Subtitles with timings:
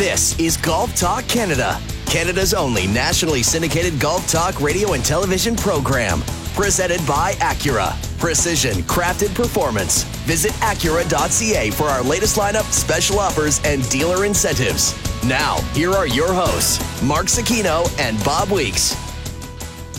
[0.00, 6.22] This is Golf Talk Canada, Canada's only nationally syndicated golf talk radio and television program.
[6.54, 7.92] Presented by Acura.
[8.18, 10.04] Precision crafted performance.
[10.24, 14.94] Visit Acura.ca for our latest lineup, special offers, and dealer incentives.
[15.22, 18.96] Now, here are your hosts, Mark Zecchino and Bob Weeks.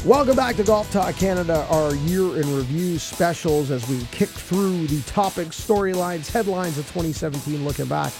[0.04, 4.88] Welcome back to Golf Talk Canada, our year in review specials as we kick through
[4.88, 8.12] the topics, storylines, headlines of 2017, looking back.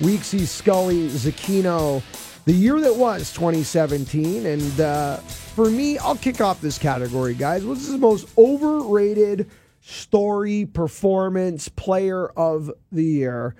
[0.00, 2.02] Weeksy, Scully, Zecchino,
[2.46, 4.46] the year that was 2017.
[4.46, 7.64] And uh, for me, I'll kick off this category, guys.
[7.66, 9.50] What's the most overrated
[9.82, 13.54] story, performance, player of the year?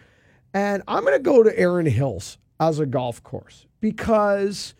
[0.55, 4.75] And I'm going to go to Erin Hills as a golf course because,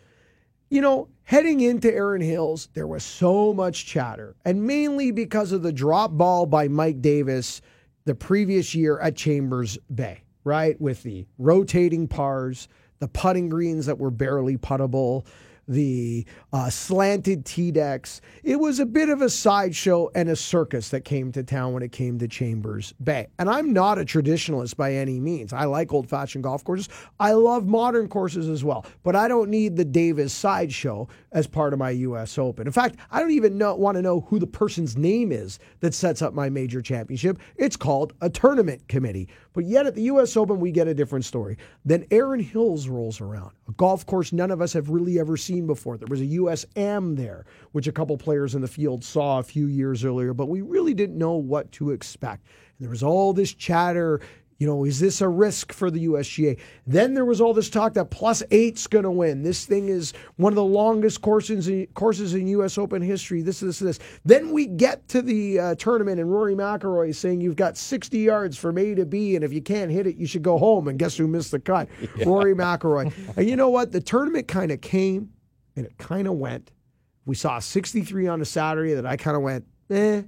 [0.69, 5.61] you know, heading into Erin Hills, there was so much chatter, and mainly because of
[5.61, 7.61] the drop ball by Mike Davis
[8.05, 10.79] the previous year at Chambers Bay, right?
[10.79, 12.67] With the rotating pars,
[12.99, 15.25] the putting greens that were barely puttable,
[15.67, 18.21] the uh, slanted tee decks.
[18.43, 21.83] It was a bit of a sideshow and a circus that came to town when
[21.83, 23.27] it came to Chambers Bay.
[23.39, 25.53] And I'm not a traditionalist by any means.
[25.53, 26.89] I like old fashioned golf courses.
[27.19, 31.73] I love modern courses as well, but I don't need the Davis sideshow as part
[31.73, 32.37] of my U.S.
[32.37, 32.67] Open.
[32.67, 35.93] In fact, I don't even know, want to know who the person's name is that
[35.93, 37.39] sets up my major championship.
[37.55, 39.29] It's called a tournament committee.
[39.53, 40.35] But yet at the U.S.
[40.35, 41.57] Open, we get a different story.
[41.85, 45.67] Then Erin Hills rolls around, a golf course none of us have really ever seen
[45.67, 45.97] before.
[45.97, 46.65] There was a U.S.
[46.75, 50.49] Am there, which a couple players in the field saw a few years earlier, but
[50.49, 52.45] we really didn't know what to expect.
[52.77, 54.21] And there was all this chatter
[54.61, 56.59] you know, is this a risk for the USGA?
[56.85, 59.41] Then there was all this talk that plus eight's going to win.
[59.41, 62.77] This thing is one of the longest courses in, courses in U.S.
[62.77, 63.41] Open history.
[63.41, 63.97] This, this, this.
[64.23, 68.19] Then we get to the uh, tournament, and Rory McIlroy is saying you've got 60
[68.19, 70.87] yards from A to B, and if you can't hit it, you should go home.
[70.87, 71.89] And guess who missed the cut?
[72.15, 72.25] Yeah.
[72.27, 73.11] Rory McIlroy.
[73.37, 73.91] and you know what?
[73.91, 75.31] The tournament kind of came,
[75.75, 76.69] and it kind of went.
[77.25, 80.21] We saw 63 on a Saturday that I kind of went, eh.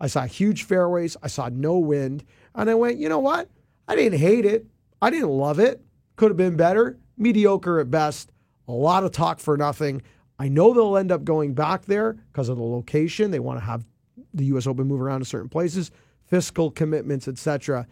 [0.00, 1.18] I saw huge fairways.
[1.22, 2.24] I saw no wind.
[2.54, 3.50] And I went, you know what?
[3.88, 4.66] I didn't hate it.
[5.02, 5.82] I didn't love it.
[6.16, 6.98] Could have been better.
[7.18, 8.30] Mediocre at best.
[8.68, 10.02] A lot of talk for nothing.
[10.38, 13.30] I know they'll end up going back there because of the location.
[13.30, 13.84] They want to have
[14.32, 14.66] the U.S.
[14.66, 15.90] Open move around to certain places,
[16.26, 17.86] fiscal commitments, etc.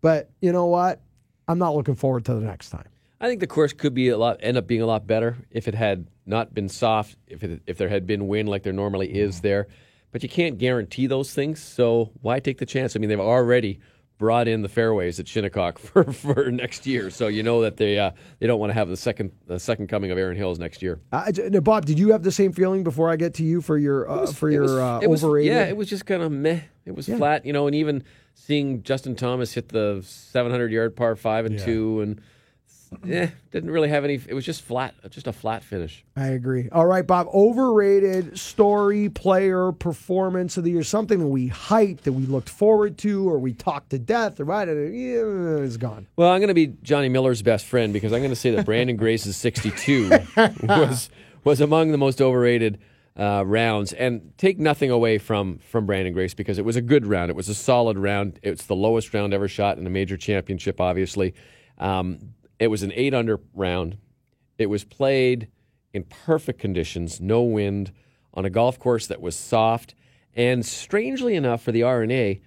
[0.00, 1.00] But you know what?
[1.48, 2.88] I'm not looking forward to the next time.
[3.20, 5.68] I think the course could be a lot, end up being a lot better if
[5.68, 9.18] it had not been soft, if it, if there had been wind like there normally
[9.18, 9.68] is there.
[10.12, 12.94] But you can't guarantee those things, so why take the chance?
[12.94, 13.80] I mean, they've already
[14.18, 17.10] brought in the fairways at Shinnecock for, for next year.
[17.10, 19.88] So you know that they uh, they don't want to have the second the second
[19.88, 21.00] coming of Erin Hills next year.
[21.12, 24.08] Uh, Bob, did you have the same feeling before I get to you for your
[24.10, 25.52] uh, was, for your was, uh, overrated?
[25.52, 26.60] yeah, it was just kind of meh.
[26.84, 27.16] It was yeah.
[27.16, 31.58] flat, you know, and even seeing Justin Thomas hit the 700 yard par five and
[31.58, 31.64] yeah.
[31.64, 32.20] two and
[33.04, 34.14] yeah, didn't really have any.
[34.14, 36.04] It was just flat, just a flat finish.
[36.16, 36.68] I agree.
[36.70, 37.28] All right, Bob.
[37.34, 40.82] Overrated story, player, performance of the year.
[40.82, 44.44] Something that we hyped, that we looked forward to, or we talked to death, or
[44.44, 44.68] right?
[44.68, 46.06] Yeah, it's gone.
[46.16, 48.66] Well, I'm going to be Johnny Miller's best friend because I'm going to say that
[48.66, 50.10] Branden Grace's 62
[50.62, 51.10] was
[51.44, 52.78] was among the most overrated.
[53.18, 57.06] Uh, rounds and take nothing away from from Branden Grace because it was a good
[57.06, 57.30] round.
[57.30, 58.38] It was a solid round.
[58.42, 61.32] It's the lowest round ever shot in a major championship, obviously.
[61.78, 63.98] Um, it was an eight under round.
[64.58, 65.48] It was played
[65.92, 67.92] in perfect conditions, no wind,
[68.34, 69.94] on a golf course that was soft.
[70.34, 72.40] And strangely enough, for the R&A,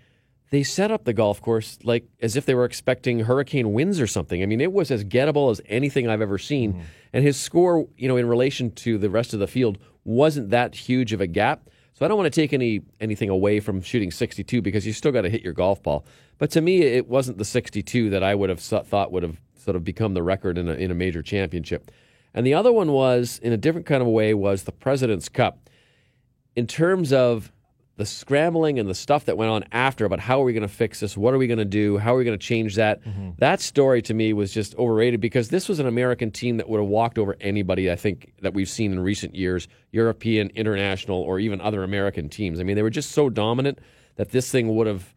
[0.52, 4.08] they set up the golf course like as if they were expecting hurricane winds or
[4.08, 4.42] something.
[4.42, 6.74] I mean, it was as gettable as anything I've ever seen.
[6.74, 6.82] Mm-hmm.
[7.14, 10.76] And his score, you know, in relation to the rest of the field, wasn't that
[10.76, 11.70] huge of a gap.
[11.94, 15.12] So I don't want to take any anything away from shooting 62 because you still
[15.12, 16.06] got to hit your golf ball.
[16.38, 19.76] But to me, it wasn't the 62 that I would have thought would have sort
[19.76, 21.92] of become the record in a, in a major championship.
[22.34, 25.70] And the other one was, in a different kind of way, was the President's Cup.
[26.56, 27.52] In terms of
[28.00, 30.74] the scrambling and the stuff that went on after about how are we going to
[30.74, 31.18] fix this?
[31.18, 31.98] What are we going to do?
[31.98, 33.04] How are we going to change that?
[33.04, 33.32] Mm-hmm.
[33.40, 36.80] That story to me was just overrated because this was an American team that would
[36.80, 41.40] have walked over anybody I think that we've seen in recent years, European, international, or
[41.40, 42.62] even other American teams.
[42.62, 43.80] I mean, they were just so dominant
[44.16, 45.14] that this thing would have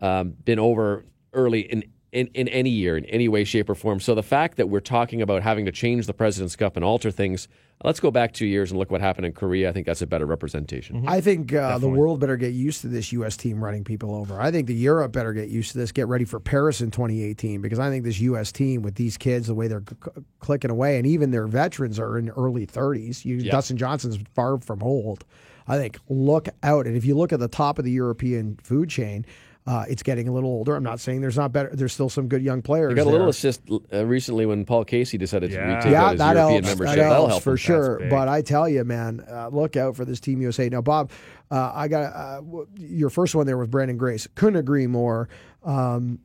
[0.00, 1.04] um, been over
[1.34, 1.84] early in
[2.14, 3.98] in, in any year, in any way, shape, or form.
[3.98, 7.10] So the fact that we're talking about having to change the President's Cup and alter
[7.10, 7.48] things,
[7.82, 9.68] let's go back two years and look what happened in Korea.
[9.68, 10.96] I think that's a better representation.
[10.96, 11.08] Mm-hmm.
[11.08, 13.36] I think uh, the world better get used to this U.S.
[13.36, 14.40] team running people over.
[14.40, 17.60] I think the Europe better get used to this, get ready for Paris in 2018,
[17.60, 18.52] because I think this U.S.
[18.52, 22.16] team with these kids, the way they're c- clicking away, and even their veterans are
[22.16, 23.24] in early 30s.
[23.24, 25.24] You, Dustin Johnson's far from old.
[25.66, 26.86] I think look out.
[26.86, 29.24] And if you look at the top of the European food chain,
[29.66, 30.76] Uh, it's getting a little older.
[30.76, 31.70] I'm not saying there's not better.
[31.72, 32.90] There's still some good young players.
[32.92, 33.28] He got a little there.
[33.30, 33.62] assist
[33.94, 35.76] uh, recently when Paul Casey decided to Yeah.
[35.76, 36.68] retake yeah, out his that European helps.
[36.80, 36.96] membership.
[36.96, 37.56] That That'll helps help for him.
[37.56, 38.00] sure.
[38.10, 40.68] But I tell you, man, uh, look out for this Team USA.
[40.68, 41.10] Now, Bob,
[41.50, 42.42] uh, I got uh,
[42.78, 44.28] your first one there with Branden Grace.
[44.34, 45.30] Couldn't agree more.
[45.64, 46.18] Um,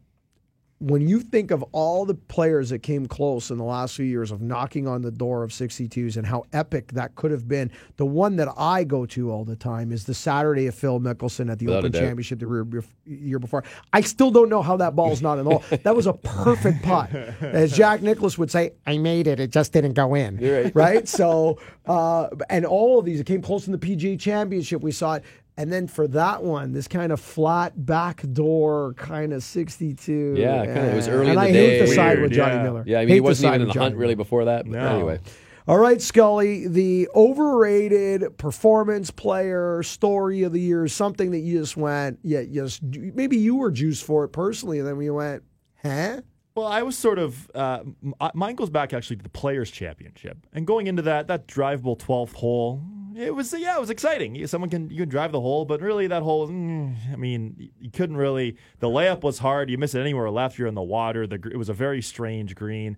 [0.80, 4.32] when you think of all the players that came close in the last few years
[4.32, 8.06] of knocking on the door of 62s and how epic that could have been, the
[8.06, 11.60] one that I go to all the time is the Saturday of Phil Mickelson at
[11.60, 11.92] the Without Open.
[11.92, 13.66] Championship the year before.
[13.92, 15.80] I still don't know how that ball's not in the hole.
[15.84, 17.14] That was a perfect putt.
[17.42, 19.42] As Jack Nicklaus would say, I made it.
[19.42, 20.38] It just didn't go in.
[20.38, 20.76] Right.
[20.76, 21.08] Right?
[21.08, 24.82] So, uh, and all of these, it came close in the PGA Championship.
[24.82, 25.24] We saw it.
[25.60, 30.36] And then for that one, this kind of flat back door kind of 62.
[30.38, 32.32] Yeah, kinda- it was early And in the I hate the to side Weird, with
[32.32, 32.64] Johnny yeah.
[32.64, 32.84] Miller.
[32.88, 34.64] Yeah, I mean, Hate he wasn't even in with the hunt really before that.
[34.64, 34.96] But No.
[34.96, 35.20] anyway,
[35.68, 41.60] All right, Scully, the overrated performance player story of the year is something that you
[41.60, 45.44] just went, yeah, just maybe you were juiced for it personally, and then we went,
[45.84, 46.22] huh?
[46.56, 49.70] Well, I was sort of uh, m- uh, mine goes back actually to the Players
[49.70, 52.82] Championship, and going into that that drivable 12th hole,
[53.16, 54.46] it was yeah, it was exciting.
[54.48, 57.92] Someone can you can drive the hole, but really that hole, mm, I mean, you
[57.92, 58.58] couldn't really.
[58.80, 59.70] The layup was hard.
[59.70, 61.28] You miss it anywhere left, you're in the water.
[61.28, 62.98] The it was a very strange green,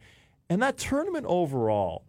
[0.50, 2.06] and that tournament overall,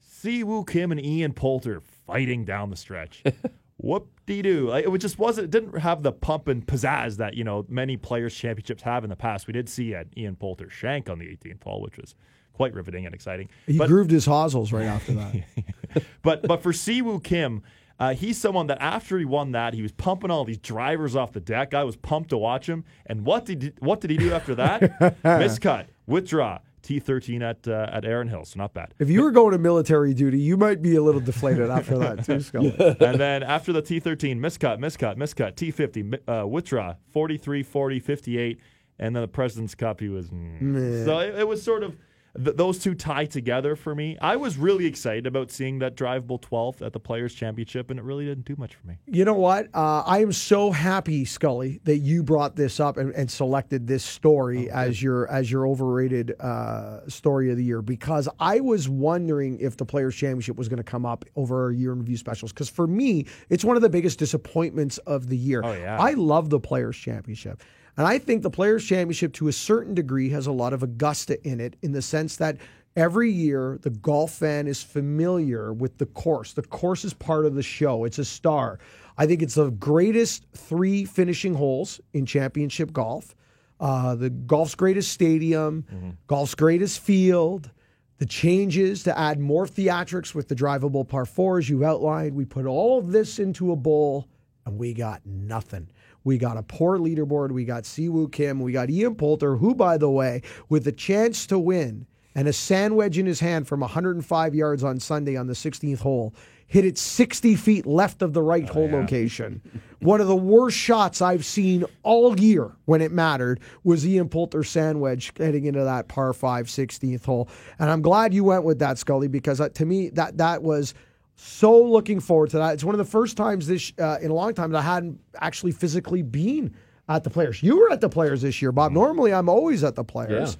[0.00, 3.22] Si Woo Kim and Ian Poulter fighting down the stretch.
[3.76, 4.68] Whoop de doo!
[4.70, 5.46] Like, it just wasn't.
[5.46, 9.10] It didn't have the pump and pizzazz that you know many players' championships have in
[9.10, 9.46] the past.
[9.46, 12.14] We did see at Ian Poulter shank on the 18th hole, which was
[12.54, 13.48] quite riveting and exciting.
[13.66, 15.34] He but, grooved his hosels right after that.
[16.22, 17.62] but but for Si Woo Kim,
[17.98, 21.32] uh, he's someone that after he won that, he was pumping all these drivers off
[21.32, 21.74] the deck.
[21.74, 22.84] I was pumped to watch him.
[23.06, 24.80] And what did he, what did he do after that?
[25.22, 28.44] Miscut, withdraw, T13 at uh, at Erin Hill.
[28.44, 28.94] So not bad.
[28.98, 32.24] if you were going to military duty, you might be a little deflated after that,
[32.24, 32.74] too, Scully.
[32.78, 38.60] and then after the T13, miscut, miscut, miscut, T50, uh, withdraw, 43, 40, 58.
[38.98, 40.28] And then the President's Cup, he was.
[40.28, 41.04] mm.
[41.04, 41.96] So it, it was sort of.
[42.42, 44.16] Th- those two tie together for me.
[44.20, 48.02] I was really excited about seeing that drivable 12th at the Players' Championship, and it
[48.02, 48.98] really didn't do much for me.
[49.06, 49.68] You know what?
[49.74, 54.04] Uh, I am so happy, Scully, that you brought this up and, and selected this
[54.04, 59.58] story as your as your overrated uh, story of the year because I was wondering
[59.60, 62.52] if the Players Championship was going to come up over our year in review specials.
[62.52, 65.60] Because for me, it's one of the biggest disappointments of the year.
[65.64, 65.98] Oh, yeah.
[65.98, 67.62] I love the Players Championship.
[67.96, 71.42] And I think the Players Championship, to a certain degree, has a lot of Augusta
[71.46, 72.56] in it, in the sense that
[72.96, 76.52] every year the golf fan is familiar with the course.
[76.52, 78.78] The course is part of the show, it's a star.
[79.16, 83.34] I think it's the greatest three finishing holes in championship golf.
[83.78, 85.84] Uh, the golf's greatest stadium,
[86.26, 87.70] golf's greatest field,
[88.18, 92.34] the changes to add more theatrics with the drivable par fours you outlined.
[92.34, 94.28] We put all of this into a bowl
[94.64, 95.88] and we got nothing.
[96.24, 97.52] We got a poor leaderboard.
[97.52, 98.60] We got Si Woo Kim.
[98.60, 102.52] We got Ian Poulter, who, by the way, with a chance to win and a
[102.52, 106.34] sand wedge in his hand from 105 yards on Sunday on the 16th hole,
[106.66, 109.60] hit it 60 feet left of the right hole location.
[110.00, 114.68] One of the worst shots I've seen all year when it mattered was Ian Poulter's
[114.68, 117.48] sand wedge heading into that par 5 16th hole.
[117.78, 120.94] And I'm glad you went with that, Scully, because uh, to me, that, that was
[121.36, 122.74] so looking forward to that.
[122.74, 125.20] It's one of the first times this uh, in a long time that I hadn't
[125.40, 126.74] actually physically been
[127.08, 127.62] at the players.
[127.62, 128.92] You were at the players this year, Bob.
[128.92, 130.56] Normally, I'm always at the players,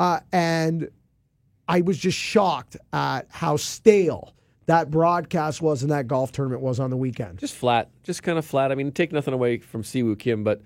[0.00, 0.88] uh, and
[1.68, 4.34] I was just shocked at how stale
[4.66, 7.38] that broadcast was and that golf tournament was on the weekend.
[7.38, 8.72] just flat, just kind of flat.
[8.72, 10.60] I mean, take nothing away from Si Woo Kim, but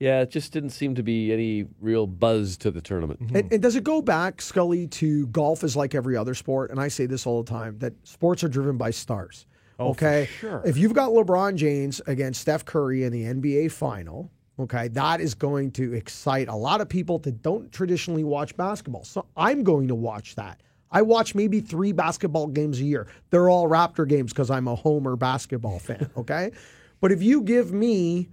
[0.00, 3.20] yeah, it just didn't seem to be any real buzz to the tournament.
[3.34, 6.70] And, and does it go back, Scully, to golf is like every other sport?
[6.70, 9.46] And I say this all the time that sports are driven by stars.
[9.80, 10.28] Oh, for okay.
[10.38, 10.62] sure.
[10.64, 15.34] If you've got LeBron James against Steph Curry in the NBA final, okay, that is
[15.34, 19.04] going to excite a lot of people that don't traditionally watch basketball.
[19.04, 20.62] So I'm going to watch that.
[20.90, 23.08] I watch maybe three basketball games a year.
[23.30, 26.10] They're all Raptor games because I'm a Homer basketball fan.
[26.16, 26.52] Okay.
[27.00, 28.28] but if you give me,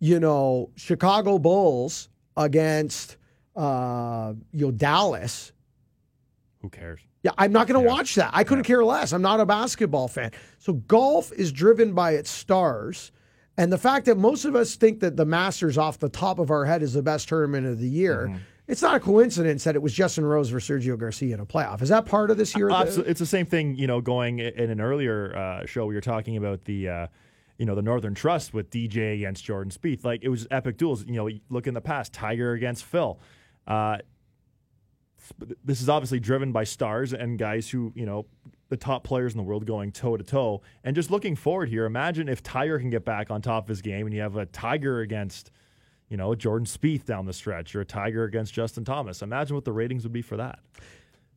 [0.00, 3.16] you know, Chicago Bulls against,
[3.54, 5.52] uh, you know, Dallas,
[6.62, 7.00] Who cares?
[7.22, 8.30] yeah, I'm not going to watch that.
[8.32, 9.12] I couldn't care less.
[9.12, 10.32] I'm not a basketball fan.
[10.58, 13.12] So golf is driven by its stars.
[13.58, 16.50] And the fact that most of us think that the Masters off the top of
[16.50, 18.38] our head is the best tournament of the year, Mm-hmm.
[18.68, 21.82] it's not a coincidence that it was Justin Rose versus Sergio Garcia in a playoff.
[21.82, 22.70] Is that part of this year?
[22.70, 23.10] Absolutely.
[23.10, 26.38] It's the same thing, you know, going in an earlier uh, show, we were talking
[26.38, 27.06] about the, uh,
[27.60, 30.02] you know, the Northern Trust with DJ against Jordan Spieth.
[30.02, 31.04] Like, it was epic duels.
[31.04, 33.20] You know, look in the past, Tiger against Phil.
[33.66, 33.98] Uh,
[35.62, 38.24] this is obviously driven by stars and guys who, you know,
[38.70, 40.62] the top players in the world going toe to toe.
[40.84, 43.82] And just looking forward here, imagine if Tiger can get back on top of his
[43.82, 45.50] game and you have a Tiger against,
[46.08, 49.20] you know, Jordan Spieth down the stretch or a Tiger against Justin Thomas.
[49.20, 50.60] Imagine what the ratings would be for that.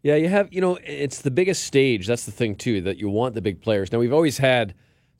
[0.03, 2.07] Yeah, you have, you know, it's the biggest stage.
[2.07, 3.91] That's the thing, too, that you want the big players.
[3.91, 4.73] Now, we've always had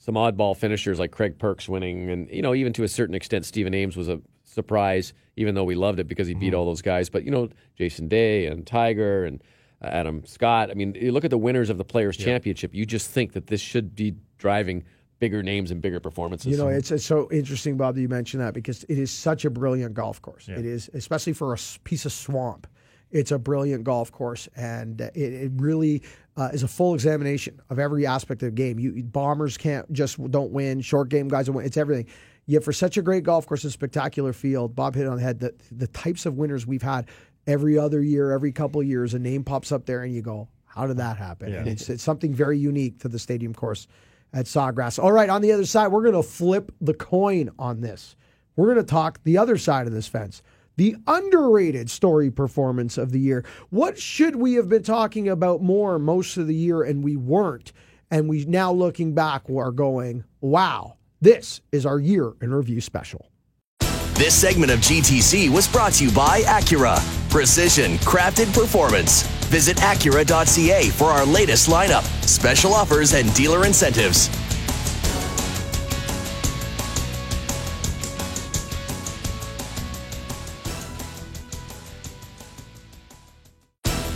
[0.04, 3.46] some oddball finishers like Craig Perks winning, and, you know, even to a certain extent,
[3.46, 6.82] Stephen Ames was a surprise, even though we loved it because he beat all those
[6.82, 7.10] guys.
[7.10, 9.42] But, you know, Jason Day and Tiger and
[9.82, 10.70] uh, Adam Scott.
[10.70, 13.48] I mean, you look at the winners of the Players' Championship, you just think that
[13.48, 14.84] this should be driving
[15.20, 16.52] bigger names and bigger performances.
[16.52, 19.46] You know, it's, it's so interesting, Bob, that you mentioned that because it is such
[19.46, 20.50] a brilliant golf course.
[20.50, 22.68] It is, especially for a piece of swamp.
[23.14, 26.02] It's a brilliant golf course, and it, it really
[26.36, 28.80] uh, is a full examination of every aspect of the game.
[28.80, 30.82] You bombers can't just don't win.
[30.82, 31.66] Short game guys don't win.
[31.66, 32.08] It's everything.
[32.46, 35.22] Yet for such a great golf course, a spectacular field, Bob hit it on the
[35.22, 35.40] head.
[35.40, 37.08] The the types of winners we've had
[37.48, 40.50] every other year, every couple of years, a name pops up there, and you go,
[40.66, 43.88] "How did that happen?" And it's it's something very unique to the stadium course
[44.34, 45.02] at Sawgrass.
[45.02, 48.16] All right, on the other side, we're going to flip the coin on this.
[48.56, 50.42] We're going to talk the other side of this fence.
[50.76, 53.46] The underrated story performance of the year.
[53.70, 57.74] What should we have been talking about more most of the year and we weren't?
[58.10, 63.30] And we now looking back are going, wow, this is our year in review special.
[64.16, 66.98] This segment of GTC was brought to you by Acura.
[67.30, 69.24] Precision, crafted performance.
[69.48, 74.30] Visit Acura.ca for our latest lineup, special offers, and dealer incentives.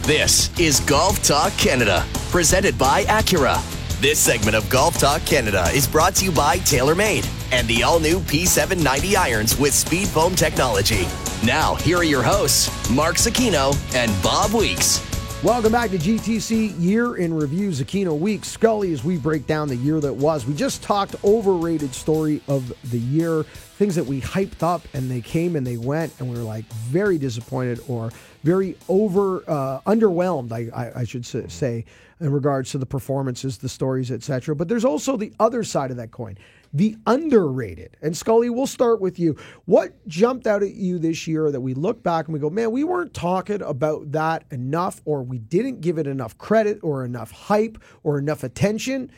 [0.08, 3.60] This is Golf Talk Canada, presented by Acura.
[4.00, 8.00] This segment of Golf Talk Canada is brought to you by TaylorMade and the all
[8.00, 11.06] new P790 irons with speed foam technology.
[11.44, 15.07] Now, here are your hosts, Mark Zecchino and Bob Weeks.
[15.44, 18.44] Welcome back to GTC Year in Review, Zecchino Week.
[18.44, 20.48] Scully, as we break down the year that was.
[20.48, 25.22] We just talked overrated story of the year, things that we hyped up and they
[25.22, 28.10] came and they went, and we were like very disappointed or
[28.44, 31.86] very over uh, underwhelmed, I, I, I should say,
[32.20, 34.56] in regards to the performances, the stories, etc.
[34.56, 36.36] But there's also the other side of that coin
[36.74, 37.98] the underrated.
[38.02, 39.36] And Scully, we'll start with you.
[39.66, 42.72] What jumped out at you this year that we look back and we go, man,
[42.72, 47.32] we weren't talking about that enough, or we didn't give it enough credit, or enough
[47.32, 49.12] hype, or enough attention?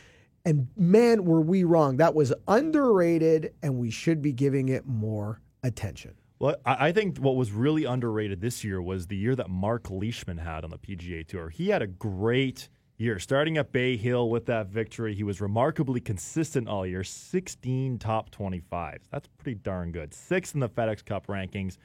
[0.45, 1.97] And man, were we wrong.
[1.97, 6.13] That was underrated, and we should be giving it more attention.
[6.39, 10.37] Well, I think what was really underrated this year was the year that Mark Leishman
[10.37, 11.49] had on the PGA Tour.
[11.49, 13.17] He had a great year.
[13.17, 18.29] Starting at Bay Hill with that victory, he was remarkably consistent all year 16 top
[18.29, 18.99] 25s.
[19.11, 20.13] That's pretty darn good.
[20.13, 21.77] Sixth in the FedEx Cup rankings.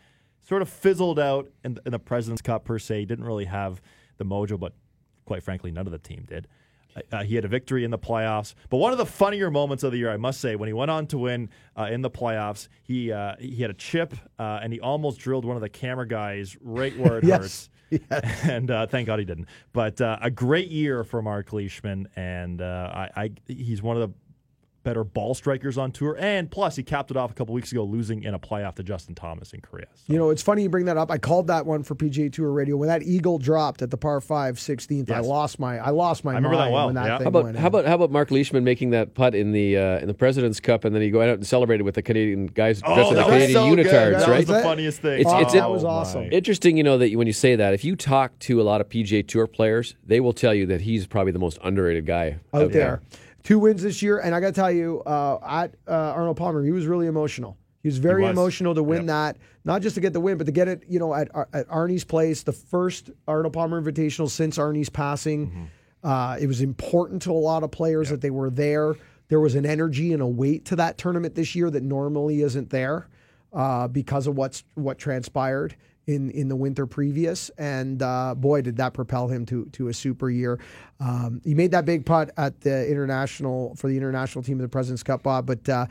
[0.47, 3.07] Sort of fizzled out in, in the President's Cup per se.
[3.07, 3.81] Didn't really have
[4.19, 4.75] the mojo, but
[5.25, 6.47] quite frankly, none of the team did.
[7.11, 9.91] Uh, he had a victory in the playoffs, but one of the funnier moments of
[9.91, 12.69] the year, I must say, when he went on to win uh, in the playoffs,
[12.85, 16.07] he uh, he had a chip uh, and he almost drilled one of the camera
[16.07, 17.41] guys right where it Yes.
[17.41, 17.71] hurts.
[18.45, 19.47] And uh, thank God he didn't.
[19.73, 24.09] But uh, a great year for Mark Leishman, and uh, I, I he's one of
[24.09, 24.15] the
[24.85, 26.17] better ball strikers on tour.
[26.19, 28.83] And plus, he capped it off a couple weeks ago, losing in a playoff to
[28.85, 29.87] Justin Thomas in Korea.
[29.95, 31.11] So, You know, it's funny you bring that up.
[31.11, 34.21] I called that one for PGA Tour Radio when that eagle dropped at the par
[34.21, 35.11] five 16th.
[35.11, 37.19] I lost my I lost my I remember that mind well, when that yeah.
[37.19, 37.67] thing How about went how in.
[37.67, 40.85] about how about Mark Leishman making that putt in the uh, in the President's Cup,
[40.85, 43.23] and then he go out and celebrated with the Canadian guys dressed oh, in the
[43.25, 43.87] Canadian so good.
[43.87, 44.37] unitards, That right?
[44.39, 45.21] was the funniest thing.
[45.21, 46.29] It's- it's- Oh, it- that was awesome.
[46.31, 48.89] Interesting, you know, that when you say that, if you talk to a lot of
[48.89, 52.71] PGA Tour players, they will tell you that he's probably the most underrated guy out
[52.73, 53.01] there.
[53.45, 56.65] Two wins this year, and I got to tell you, uh, at uh, Arnold Palmer,
[56.65, 57.57] he was really emotional.
[57.83, 58.31] He was very was.
[58.33, 59.07] emotional to win Yep.
[59.09, 59.37] that,
[59.67, 62.05] not just to get the win, but to get it, you know, at, at Arnie's
[62.05, 65.47] place, the first Arnold Palmer Invitational since Arnie's passing.
[65.49, 65.65] Mm-hmm.
[66.09, 68.95] Uh, it was important to a lot of players that they were there.
[69.29, 72.71] There was an energy and a weight to that tournament this year that normally isn't
[72.71, 73.09] there
[73.53, 77.51] uh, because of what's what transpired in in the winter previous.
[77.59, 80.59] And uh, boy, did that propel him to to a super year.
[81.01, 84.69] Um, he made that big putt at the international for the international team of the
[84.69, 85.47] Presidents Cup, Bob.
[85.47, 85.87] But uh,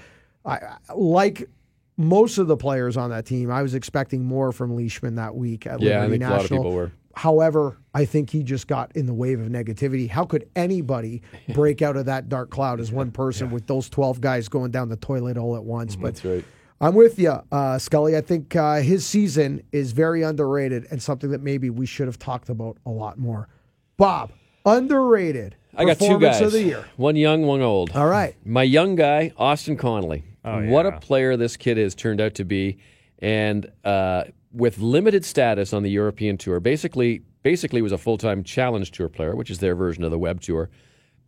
[0.46, 1.50] I, like
[1.98, 5.68] most of the players on that team, I was expecting more from Leishman that week
[5.68, 6.60] at Yeah, I Liberty think a lot of National.
[6.60, 6.92] people were.
[7.16, 10.10] However, I think he just got in the wave of negativity.
[10.10, 11.22] How could anybody
[11.54, 14.90] break out of that dark cloud as one person with those 12 guys going down
[14.90, 15.96] the toilet all at once?
[15.96, 16.46] But That's right.
[16.84, 18.18] I'm with you, uh, Scully.
[18.18, 22.20] I think uh, his season is very underrated and something that maybe we should have
[22.20, 23.48] talked about a lot more.
[23.96, 24.34] Bob,
[24.66, 25.56] underrated.
[25.78, 26.42] I got two guys.
[26.42, 26.86] of the year.
[26.98, 27.92] One young, one old.
[27.92, 28.36] All right.
[28.46, 30.26] My young guy, Austin Connolly.
[30.44, 32.80] Oh, What a player this kid has turned out to be,
[33.20, 36.60] and uh, with limited status on the European tour.
[36.60, 40.20] Basically, basically was a full time Challenge Tour player, which is their version of the
[40.20, 40.70] Web Tour.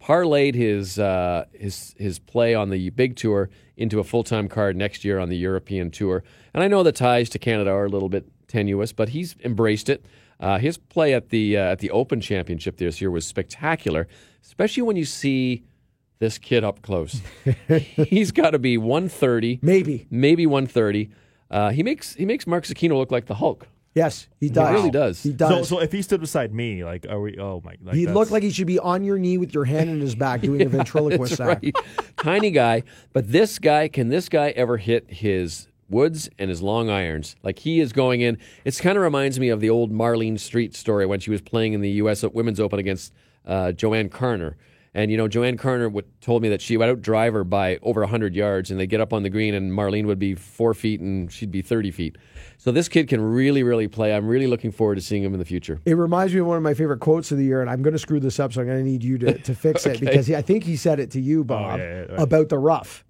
[0.02, 4.76] Parlayed his uh, his his play on the big tour into a full time card
[4.76, 6.24] next year on the European tour.
[6.54, 9.90] And I know the ties to Canada are a little bit tenuous, but he's embraced
[9.90, 10.06] it.
[10.40, 14.08] Uh, his play at the uh, at the Open Championship this year was spectacular,
[14.44, 15.64] especially when you see
[16.20, 17.22] this kid up close.
[18.08, 20.08] he's got to be 130, Maybe.
[20.10, 21.10] maybe 130.
[21.52, 23.68] Uh, he makes he makes Mark Zecchino look like the Hulk.
[23.96, 24.74] Yes, he does.
[24.74, 25.24] really does.
[25.24, 25.70] He does.
[25.70, 27.38] so if he stood beside me, like, are we?
[27.40, 27.76] Oh my!
[27.82, 30.02] Like he that's- looked like he should be on your knee with your hand in
[30.02, 31.64] his back doing a ventriloquist act.
[31.64, 31.76] right.
[32.18, 32.84] Tiny guy,
[33.14, 37.38] but this guy can this guy ever hit his woods and his long irons?
[37.42, 38.38] Like he is going in.
[38.66, 41.72] It's kind of reminds me of the old Marlene Streit story when she was playing
[41.72, 42.22] in the U.S.
[42.24, 43.14] Women's Open against
[43.46, 44.56] uh, JoAnne Carner.
[44.96, 48.00] And you know, JoAnne Carner would, told me that she would outdrive her by over
[48.00, 51.02] 100 yards, and they get up on the green, and Marlene would be four feet,
[51.02, 52.18] and she'd be 30 feet.
[52.58, 54.16] So this kid can really, really play.
[54.16, 55.82] I'm really looking forward to seeing him in the future.
[55.86, 57.94] It reminds me of one of my favorite quotes of the year, and I'm going
[57.94, 60.28] to screw this up, so I'm going to need you to, to fix it because
[60.28, 62.22] he, I think he said it to you, oh, Bob, yeah, yeah, right.
[62.22, 63.05] about the rough.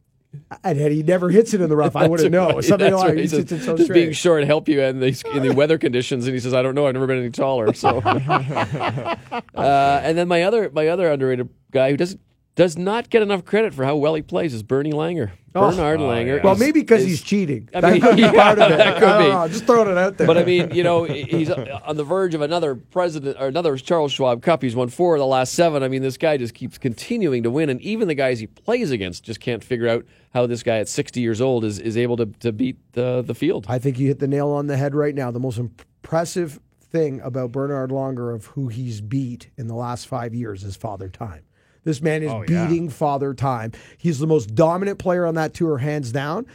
[0.64, 2.50] And had he never hits it in the rough, I wouldn't know.
[2.50, 3.18] Right, Something that's like right.
[3.18, 6.34] hits it so just being short help you in the in the weather conditions, and
[6.34, 6.88] he says, "I don't know.
[6.88, 9.18] I've never been any taller." So, uh,
[9.56, 12.22] and then my other my other underrated guy who doesn't
[12.56, 15.32] does not get enough credit for how well he plays is Bernie Langer.
[15.54, 15.72] Oh.
[15.72, 16.44] Bernard oh, Langer.
[16.44, 17.70] Well, is- maybe because he's cheating.
[17.74, 18.78] I that could be part of it.
[18.78, 19.34] that could I don't be.
[19.34, 20.28] know, just throwing it out there.
[20.28, 24.14] But I mean, you know, he's on the verge of another president or another Charles
[24.14, 24.62] Schwab Cup.
[24.62, 25.84] He's won four of the last seven.
[25.84, 28.92] I mean, this guy just keeps continuing to win, and even the guys he plays
[28.92, 32.18] against just can't figure out how this guy at 60 years old is, is able
[32.18, 33.66] to, to beat the the field.
[33.70, 35.32] I think you hit the nail on the head right now.
[35.32, 40.34] The most impressive thing about Bernard Langer of who he's beat in the last five
[40.34, 41.44] years is Father Time.
[41.86, 42.68] This man is Oh, yeah.
[42.68, 43.72] beating Father Time.
[43.98, 46.46] He's the most dominant player on that tour, hands down.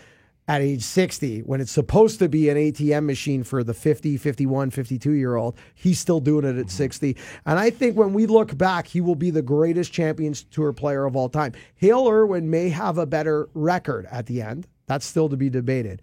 [0.49, 4.71] At age 60, when it's supposed to be an ATM machine for the 50, 51,
[4.71, 6.69] 52 year old, he's still doing it at mm-hmm.
[6.69, 7.17] 60.
[7.47, 11.05] And I think when we look back, he will be the greatest Champions Tour player
[11.05, 11.53] of all time.
[11.77, 14.67] Hale Irwin may have a better record at the end.
[14.87, 16.03] That's still to be debated.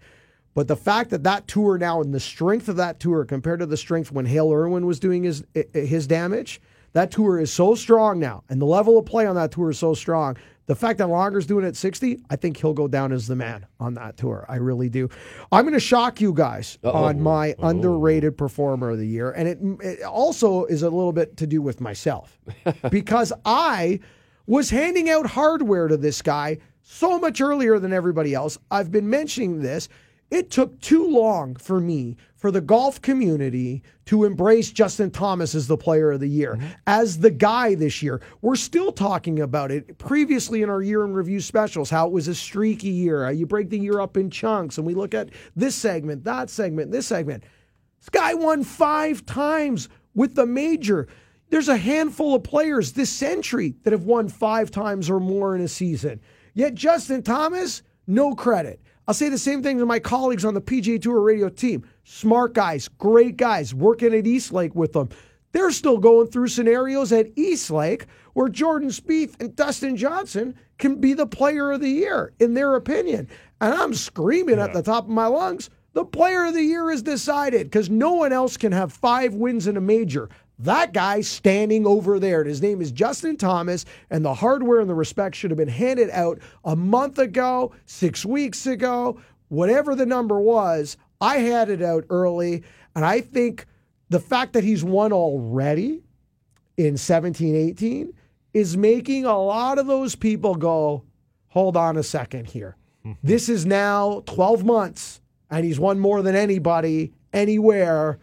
[0.54, 3.66] But the fact that that tour now and the strength of that tour compared to
[3.66, 6.60] the strength when Hale Irwin was doing his eh, eh, his damage,
[6.92, 9.78] that tour is so strong now, and the level of play on that tour is
[9.78, 10.36] so strong.
[10.66, 13.34] The fact that Langer's doing it at 60, I think he'll go down as the
[13.34, 14.44] man on that tour.
[14.50, 15.08] I really do.
[15.50, 17.68] I'm going to shock you guys on my oh.
[17.68, 21.62] underrated performer of the year, and it, it also is a little bit to do
[21.62, 22.38] with myself
[22.90, 24.00] because I
[24.46, 28.58] was handing out hardware to this guy so much earlier than everybody else.
[28.70, 29.88] I've been mentioning this.
[30.30, 35.66] It took too long for me, for the golf community, to embrace Justin Thomas as
[35.66, 36.66] the player of the year, mm-hmm.
[36.86, 38.20] as the guy this year.
[38.42, 42.28] We're still talking about it previously in our year in review specials, how it was
[42.28, 43.30] a streaky year.
[43.30, 46.92] You break the year up in chunks, and we look at this segment, that segment,
[46.92, 47.44] this segment.
[47.98, 51.08] This guy won five times with the major.
[51.48, 55.62] There's a handful of players this century that have won five times or more in
[55.62, 56.20] a season.
[56.52, 58.82] Yet Justin Thomas, no credit.
[59.08, 61.82] I'll say the same thing to my colleagues on the PGA Tour radio team.
[62.04, 65.08] Smart guys, great guys, working at East Lake with them.
[65.52, 71.00] They're still going through scenarios at East Lake where Jordan Spieth and Dustin Johnson can
[71.00, 73.28] be the player of the year, in their opinion.
[73.62, 75.70] And I'm screaming at the top of my lungs.
[75.94, 79.66] The player of the year is decided because no one else can have five wins
[79.66, 80.28] in a major.
[80.58, 84.94] That guy standing over there, his name is Justin Thomas, and the hardware and the
[84.94, 90.40] respect should have been handed out a month ago, six weeks ago, whatever the number
[90.40, 90.96] was.
[91.20, 93.66] I had it out early, and I think
[94.08, 96.02] the fact that he's won already
[96.76, 98.12] in 17 18
[98.54, 101.04] is making a lot of those people go,
[101.48, 102.76] hold on a second here.
[103.22, 108.18] this is now 12 months, and he's won more than anybody anywhere.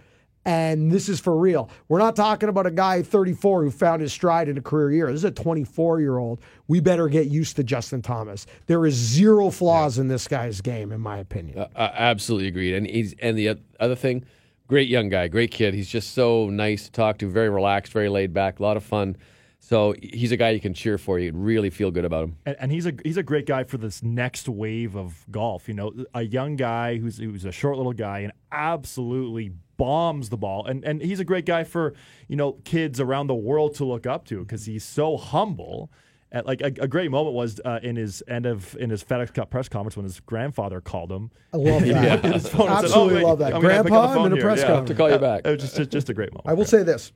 [0.45, 1.69] And this is for real.
[1.87, 5.07] We're not talking about a guy 34 who found his stride in a career year.
[5.07, 6.39] This is a 24 year old.
[6.67, 8.45] We better get used to Justin Thomas.
[8.67, 11.59] There is zero flaws in this guy's game, in my opinion.
[11.59, 12.75] Uh, uh, absolutely agreed.
[12.75, 14.23] And he's and the other thing,
[14.67, 15.73] great young guy, great kid.
[15.73, 18.83] He's just so nice to talk to, very relaxed, very laid back, a lot of
[18.83, 19.17] fun.
[19.59, 21.17] So he's a guy you can cheer for.
[21.17, 22.37] You really feel good about him.
[22.45, 25.67] And, and he's a he's a great guy for this next wave of golf.
[25.67, 30.37] You know, a young guy who's who's a short little guy and absolutely bombs the
[30.37, 30.65] ball.
[30.65, 31.93] And and he's a great guy for
[32.27, 35.91] you know kids around the world to look up to because he's so humble.
[36.31, 39.33] At like a, a great moment was uh, in his end of in his FedEx
[39.33, 41.31] Cup press conference when his grandfather called him.
[41.53, 42.25] I love that.
[42.25, 43.53] Hit his phone and said, Absolutely "Oh, wait, love that.
[43.55, 44.67] I'm gonna pick up the Grandpa, I'm in a press Yeah.
[44.67, 44.87] conference.
[44.89, 45.41] To call you back.
[45.45, 46.47] It was just just, just a great moment.
[46.49, 47.13] I will say this.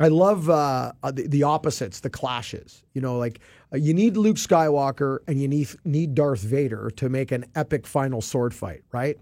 [0.00, 2.84] I love uh, uh, the, the opposites, the clashes.
[2.94, 3.40] You know, like
[3.72, 7.84] uh, you need Luke Skywalker and you need need Darth Vader to make an epic
[7.88, 9.18] final sword fight, right?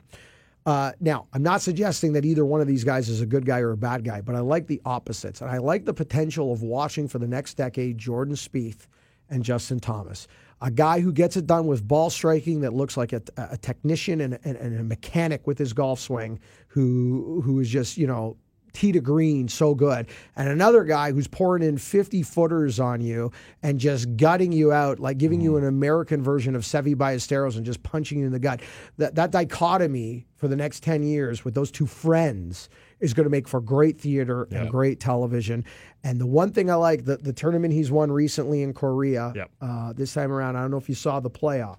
[0.67, 3.61] Uh, now, I'm not suggesting that either one of these guys is a good guy
[3.61, 5.41] or a bad guy, but I like the opposites.
[5.41, 8.89] And I like the potential of watching for the next decade Jordan Spieth
[9.31, 10.27] and Justin Thomas.
[10.61, 14.21] A guy who gets it done with ball striking that looks like a, a technician
[14.21, 18.37] and, and, and a mechanic with his golf swing who who is just, you know,
[18.77, 20.07] tee to green so good.
[20.37, 25.01] And another guy who's pouring in 50 footers on you and just gutting you out,
[25.01, 28.39] like giving you an American version of Seve Ballesteros and just punching you in the
[28.39, 28.61] gut.
[28.99, 32.69] That, that dichotomy for the next 10 years with those two friends
[33.01, 35.65] is going to make for great theater and great television.
[36.05, 39.51] And the one thing I like, the, the tournament he's won recently in Korea, Yep.
[39.61, 41.79] uh, this time around, I don't know if you saw the playoff,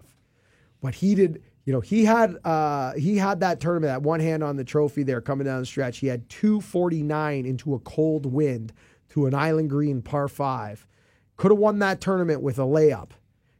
[0.81, 1.43] but he did.
[1.67, 5.03] You know, he had uh, he had that tournament, that one hand on the trophy
[5.03, 5.97] there coming down the stretch.
[5.97, 8.71] He had 249 into a cold wind
[9.09, 10.87] to an island green par five.
[11.35, 13.09] Could have won that tournament with a layup.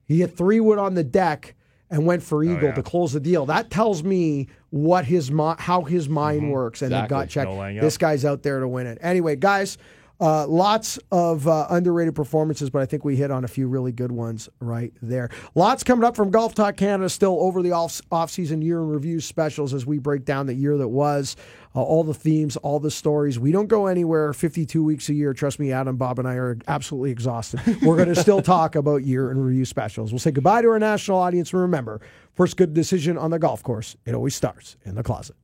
[0.06, 1.54] He hit three wood on the deck
[1.90, 2.76] and went for eagle yeah.
[2.76, 3.46] to close the deal.
[3.46, 7.08] That tells me what his mi- how his mind works and Exactly.
[7.08, 7.48] the gut check.
[7.50, 9.00] No this guy's out there to win it.
[9.02, 9.78] Anyway, guys,
[10.20, 13.92] uh, lots of uh, underrated performances, but I think we hit on a few really
[13.92, 15.30] good ones right there.
[15.54, 19.20] Lots coming up from Golf Talk Canada still over the off off-season year in review
[19.20, 21.36] specials as we break down the year that was,
[21.76, 23.38] uh, all the themes, all the stories.
[23.38, 25.34] We don't go anywhere 52 weeks a year.
[25.34, 27.60] Trust me, Adam, Bob, and I are absolutely exhausted.
[27.84, 30.12] We're going to still talk about year in review specials.
[30.12, 31.54] We'll say goodbye to our national audience.
[31.54, 32.02] And remember,
[32.34, 35.36] first good decision on the golf course, it always starts in the closet.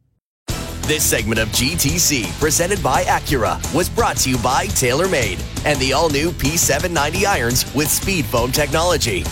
[0.94, 5.92] This segment of GTC, presented by Acura, was brought to you by TaylorMade and the
[5.92, 9.24] all new P790 irons with speed foam technology.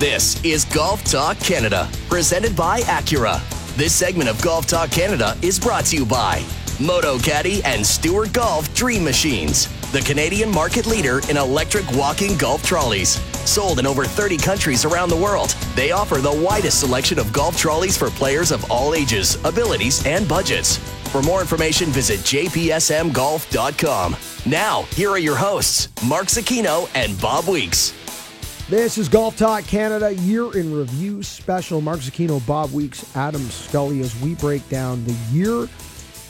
[0.00, 3.38] This is Golf Talk Canada, presented by Acura.
[3.76, 6.44] This segment of Golf Talk Canada is brought to you by
[6.78, 13.18] Motocaddy and Stewart Golf Dream Machines, the Canadian market leader in electric walking golf trolleys.
[13.48, 17.56] Sold in over 30 countries around the world, they offer the widest selection of golf
[17.56, 20.76] trolleys for players of all ages, abilities, and budgets.
[21.08, 24.16] For more information, visit jpsmgolf.com.
[24.44, 27.94] Now, here are your hosts, Mark Zecchino and Bob Weeks.
[28.68, 31.80] This is Golf Talk Canada Year in Review Special.
[31.80, 35.68] Mark Zecchino, Bob Weeks, Adam Scully as we break down the year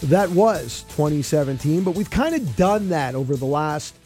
[0.02, 1.82] that was 2017.
[1.82, 3.96] But we've kind of done that over the last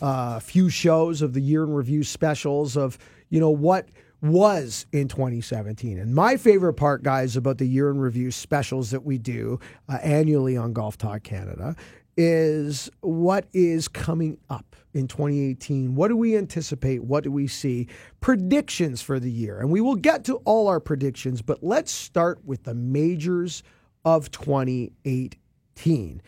[0.00, 3.88] uh, few shows of the Year in Review specials of, you know, what
[4.22, 5.98] was in 2017.
[5.98, 9.58] And my favorite part, guys, about the Year in Review specials that we do
[9.88, 11.74] uh, annually on Golf Talk Canada
[12.16, 15.94] is what is coming up in 2018.
[15.94, 17.02] What do we anticipate?
[17.02, 17.88] What do we see?
[18.20, 19.58] Predictions for the year.
[19.60, 23.62] And we will get to all our predictions, but let's start with the majors
[24.04, 26.22] of 2018.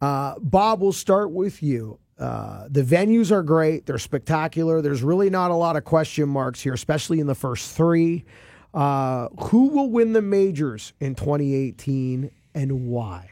[0.00, 1.98] Uh, Bob, we'll start with you.
[2.18, 3.86] Uh, the venues are great.
[3.86, 4.80] They're spectacular.
[4.80, 8.24] There's really not a lot of question marks here, especially in the first three.
[8.72, 13.30] Uh, who will win the majors in 2018 and why?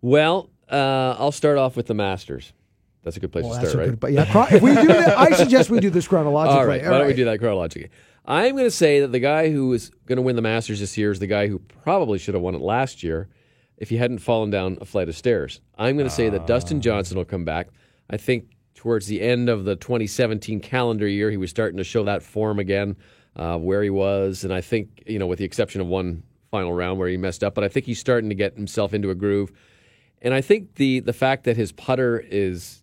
[0.00, 2.52] Well, uh, I'll start off with the Masters.
[3.02, 3.90] That's a good place Well, to start, right?
[3.90, 6.58] good, but yeah, if we do that, I suggest we do this chronologically.
[6.60, 6.82] All right.
[6.82, 7.90] Why don't we do that chronologically?
[8.24, 10.96] I'm going to say that the guy who is going to win the Masters this
[10.96, 13.28] year is the guy who probably should have won it last year
[13.76, 15.60] if he hadn't fallen down a flight of stairs.
[15.76, 16.46] I'm going to say that Ah.
[16.46, 17.68] Dustin Johnson will come back.
[18.08, 22.04] I think towards the end of the 2017 calendar year, he was starting to show
[22.04, 22.96] that form again,
[23.36, 24.44] uh, where he was.
[24.44, 27.42] And I think, you know, with the exception of one final round where he messed
[27.44, 29.52] up, but I think he's starting to get himself into a groove.
[30.22, 32.82] And I think the the fact that his putter is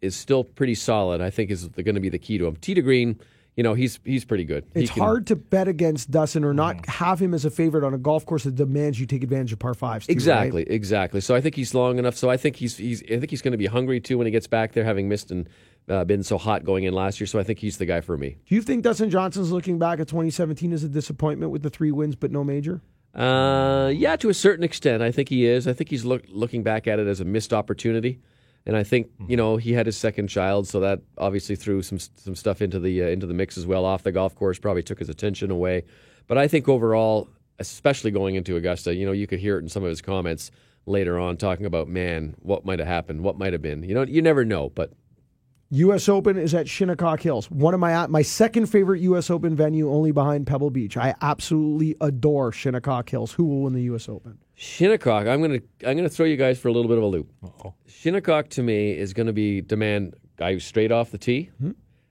[0.00, 2.56] is still pretty solid, I think is going to be the key to him.
[2.56, 3.20] To green,
[3.56, 4.64] you know, he's he's pretty good.
[4.74, 7.94] It's can- hard to bet against Dustin or not have him as a favorite on
[7.94, 10.06] a golf course that demands you take advantage of par fives.
[10.06, 10.14] too, right?
[10.14, 11.20] Exactly, exactly.
[11.20, 12.16] So I think he's long enough.
[12.16, 14.30] So I think he's he's I think he's going to be hungry too when he
[14.30, 15.48] gets back there, having missed and
[15.88, 17.26] uh, been so hot going in last year.
[17.26, 18.38] So I think he's the guy for me.
[18.46, 21.90] Do you think Dustin Johnson's looking back at 2017 as a disappointment with the three
[21.90, 22.80] wins but no major?
[23.14, 25.66] Uh, yeah, to a certain extent, I think he is.
[25.66, 28.20] I think he's look, looking back at it as a missed opportunity,
[28.66, 31.98] and I think you know he had his second child, so that obviously threw some
[31.98, 33.84] some stuff into the uh, into the mix as well.
[33.84, 35.84] Off the golf course, probably took his attention away.
[36.26, 39.68] But I think overall, especially going into Augusta, you know, you could hear it in
[39.68, 40.50] some of his comments
[40.86, 43.82] later on, talking about man, what might have happened, what might have been.
[43.82, 44.92] You know, you never know, but
[45.70, 46.08] U.S.
[46.08, 49.30] Open is at Shinnecock Hills, one of my my second favorite U.S.
[49.30, 50.96] Open venue, only behind Pebble Beach.
[50.96, 53.32] I absolutely adore Shinnecock Hills.
[53.32, 54.08] Who will win the U.S.
[54.08, 54.38] Open?
[54.60, 57.32] Shinnecock, I'm gonna I'm gonna throw you guys for a little bit of a loop.
[57.42, 57.72] Uh-oh.
[57.86, 61.70] Shinnecock to me is going to be demand guy who's straight off the tee Hmm?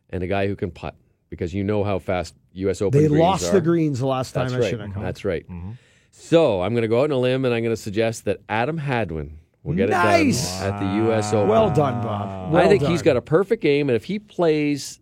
[0.09, 0.95] and a guy who can putt
[1.29, 2.81] because you know how fast U.S.
[2.81, 3.53] Open They greens lost are.
[3.53, 4.69] the greens the last time That's at right.
[4.71, 5.03] Shinnecock.
[5.03, 5.45] That's right.
[6.11, 8.39] So I'm going to go out on a limb and I'm going to suggest that
[8.49, 10.59] Adam Hadwin will get Nice.
[10.59, 11.31] it done at the U.S.
[11.33, 11.49] Open.
[11.49, 12.51] Well done, Bob.
[12.51, 12.89] Well I think done.
[12.91, 14.99] he's got a perfect game, and if he plays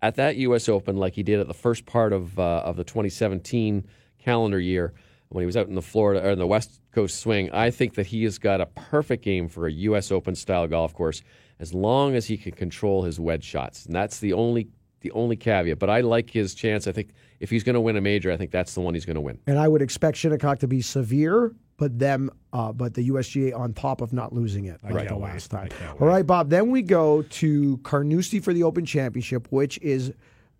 [0.00, 0.70] at that U.S.
[0.70, 3.86] Open like he did at the first part of uh, of the 2017
[4.18, 4.94] calendar year
[5.30, 7.94] when he was out in the Florida or in the West Coast swing, I think
[7.94, 10.10] that he has got a perfect game for a U.S.
[10.10, 11.22] Open style golf course
[11.60, 14.68] as long as he can control his wedge shots, and that's the only
[15.00, 15.78] the only caveat.
[15.78, 16.86] But I like his chance.
[16.86, 17.10] I think
[17.40, 19.20] if he's going to win a major, I think that's the one he's going to
[19.20, 19.38] win.
[19.46, 23.74] And I would expect Shinnecock to be severe, but them, uh, but the USGA on
[23.74, 25.96] top of not losing it like can't the last I time.
[26.00, 26.50] All right, Bob.
[26.50, 30.12] Then we go to Carnoustie for the Open Championship, which is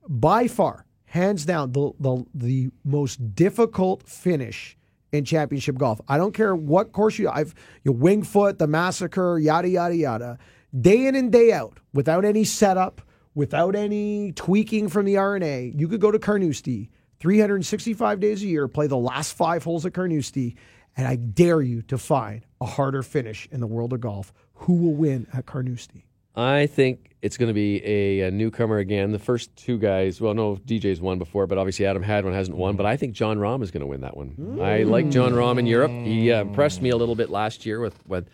[0.08, 4.76] by far, hands down, the the, the most difficult finish
[5.12, 6.00] in championship golf.
[6.08, 10.38] I don't care what course you I've your Winged Foot, the massacre, yada yada yada.
[10.78, 13.00] Day in and day out, without any setup,
[13.34, 16.90] without any tweaking from the R&A, you could go to Carnoustie
[17.20, 20.56] 365 days a year, play the last five holes at Carnoustie,
[20.96, 24.32] and I dare you to find a harder finish in the world of golf.
[24.54, 26.07] Who will win at Carnoustie?
[26.38, 29.10] I think it's going to be a, a newcomer again.
[29.10, 32.76] The first two guys, well, no, DJ's won before, but obviously Adam Hadwin hasn't won.
[32.76, 34.60] But I think Jon Rahm is going to win that one.
[34.62, 35.90] I like Jon Rahm in Europe.
[35.90, 38.28] He uh, impressed me a little bit last year with, with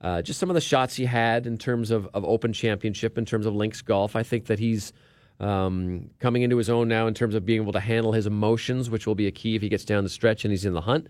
[0.00, 3.24] uh, just some of the shots he had in terms of, of Open Championship, in
[3.24, 4.14] terms of links golf.
[4.14, 4.92] I think that he's
[5.40, 8.88] um, coming into his own now in terms of being able to handle his emotions,
[8.88, 10.82] which will be a key if he gets down the stretch and he's in the
[10.82, 11.08] hunt.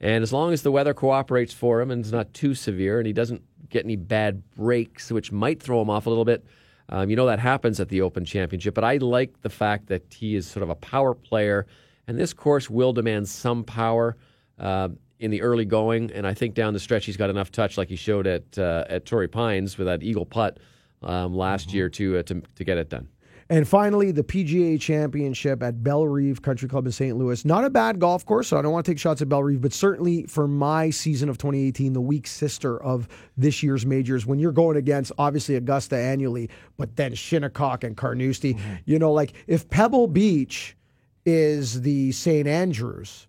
[0.00, 3.06] And as long as the weather cooperates for him and it's not too severe and
[3.06, 6.44] he doesn't get any bad breaks, which might throw him off a little bit,
[6.88, 8.74] um, you know that happens at the Open Championship.
[8.74, 11.66] But I like the fact that he is sort of a power player,
[12.08, 14.16] and this course will demand some power
[14.58, 14.88] uh,
[15.20, 16.10] in the early going.
[16.12, 18.84] And I think down the stretch he's got enough touch, like he showed at uh,
[18.88, 20.58] at Torrey Pines with that eagle putt
[21.02, 23.06] um, last year to, uh, to to get it done.
[23.50, 27.16] And finally, the PGA Championship at Bellerive Country Club in St.
[27.16, 27.44] Louis.
[27.44, 29.72] Not a bad golf course, so I don't want to take shots at Bellerive, but
[29.72, 34.52] certainly for my season of 2018, the weak sister of this year's majors, when you're
[34.52, 38.74] going against obviously Augusta annually, but then Shinnecock and Carnoustie, mm-hmm.
[38.84, 40.76] you know, like if Pebble Beach
[41.26, 42.46] is the St.
[42.46, 43.26] Andrews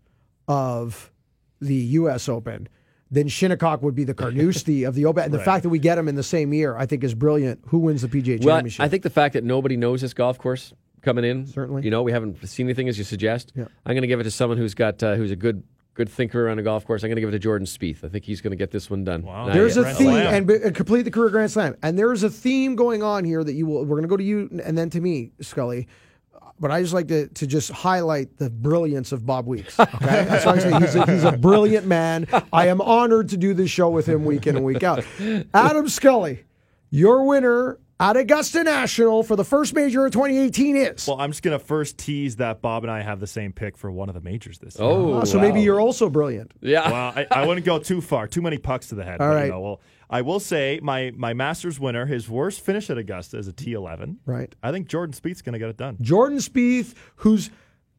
[0.47, 1.11] of
[1.59, 2.29] the U.S.
[2.29, 2.69] Open,
[3.11, 5.23] then Shinnecock would be the Carnoustie of the Open.
[5.25, 7.59] And the fact that we get them in the same year, I think, is brilliant.
[7.67, 8.83] Who wins the PGA Well, Championship?
[8.83, 11.83] I think the fact that nobody knows this golf course coming in, Certainly.
[11.83, 13.51] you know, we haven't seen anything as you suggest.
[13.55, 13.65] Yeah.
[13.85, 16.47] I'm going to give it to someone who's got uh, who's a good good thinker
[16.47, 17.03] around a golf course.
[17.03, 18.05] I'm going to give it to Jordan Spieth.
[18.05, 19.23] I think he's going to get this one done.
[19.23, 19.47] Wow.
[19.47, 19.81] Not There's yet.
[19.81, 20.33] a Grand theme, Slam.
[20.35, 21.75] and, and complete the career Grand Slam.
[21.83, 23.79] And there's a theme going on here that you will.
[23.81, 25.87] We're going to go to you and then to me, Scully.
[26.59, 29.79] But I just like to, to just highlight the brilliance of Bob Weeks.
[29.79, 32.27] Okay, that's why I say he's a, he's a brilliant man.
[32.53, 35.03] I am honored to do this show with him week in and week out.
[35.55, 36.43] Adam Scully,
[36.91, 41.07] your winner at Augusta National for the first major of 2018 is.
[41.07, 43.91] Well, I'm just gonna first tease that Bob and I have the same pick for
[43.91, 44.87] one of the majors this year.
[44.87, 45.43] Oh, Oh, so wow.
[45.45, 46.51] maybe you're also brilliant.
[46.61, 46.89] yeah.
[46.91, 48.27] well, I, I wouldn't go too far.
[48.27, 49.21] Too many pucks to the head.
[49.21, 49.45] All but, right.
[49.45, 53.37] You know, well, I will say my my Masters winner, his worst finish at Augusta
[53.37, 54.17] is a T11.
[54.25, 54.53] Right.
[54.63, 55.97] I think Jordan Spieth's going to get it done.
[56.01, 57.49] Jordan Spieth, whose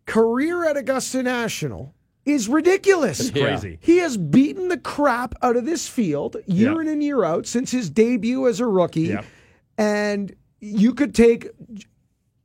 [0.07, 3.31] career at Augusta National is ridiculous.
[3.31, 3.79] Crazy.
[3.81, 6.81] He has beaten the crap out of this field year Yeah.
[6.83, 9.03] in and year out since his debut as a rookie.
[9.03, 9.23] Yeah.
[9.79, 11.49] And you could take,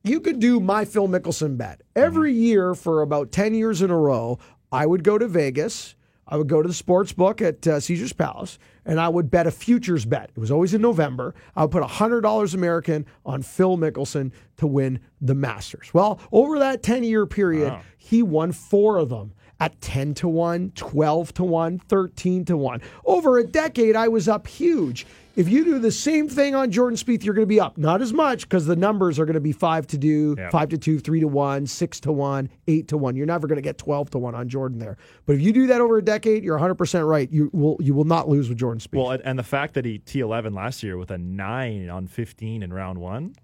[0.02, 1.82] you could do my Phil Mickelson bet.
[1.94, 4.38] Every year for about 10 years in a row,
[4.72, 5.94] I would go to Vegas.
[6.26, 9.46] I would go to the sports book at uh, Caesar's Palace and I would bet
[9.46, 10.30] a futures bet.
[10.34, 11.34] It was always in November.
[11.54, 15.92] I would put $100 American on Phil Mickelson to win the Masters.
[15.94, 20.72] Well, over that 10 year period, he won four of them at 10 to 1,
[20.74, 22.80] 12 to 1, 13 to 1.
[23.04, 25.06] Over a decade, I was up huge.
[25.38, 27.78] If you do the same thing on Jordan Spieth, you're going to be up.
[27.78, 30.50] Not as much because the numbers are going to be 5 to do, Yeah.
[30.50, 33.14] 5 to 2, 3 to 1, 6 to 1, 8 to 1.
[33.14, 34.96] You're never going to get 12 to 1 on Jordan there.
[35.26, 37.30] But if you do that over a decade, you're 100% right.
[37.30, 38.98] You will you will not lose with Jordan Spieth.
[38.98, 42.72] Well, and, the fact that he T11 last year with a nine on 15 in
[42.72, 43.36] round one.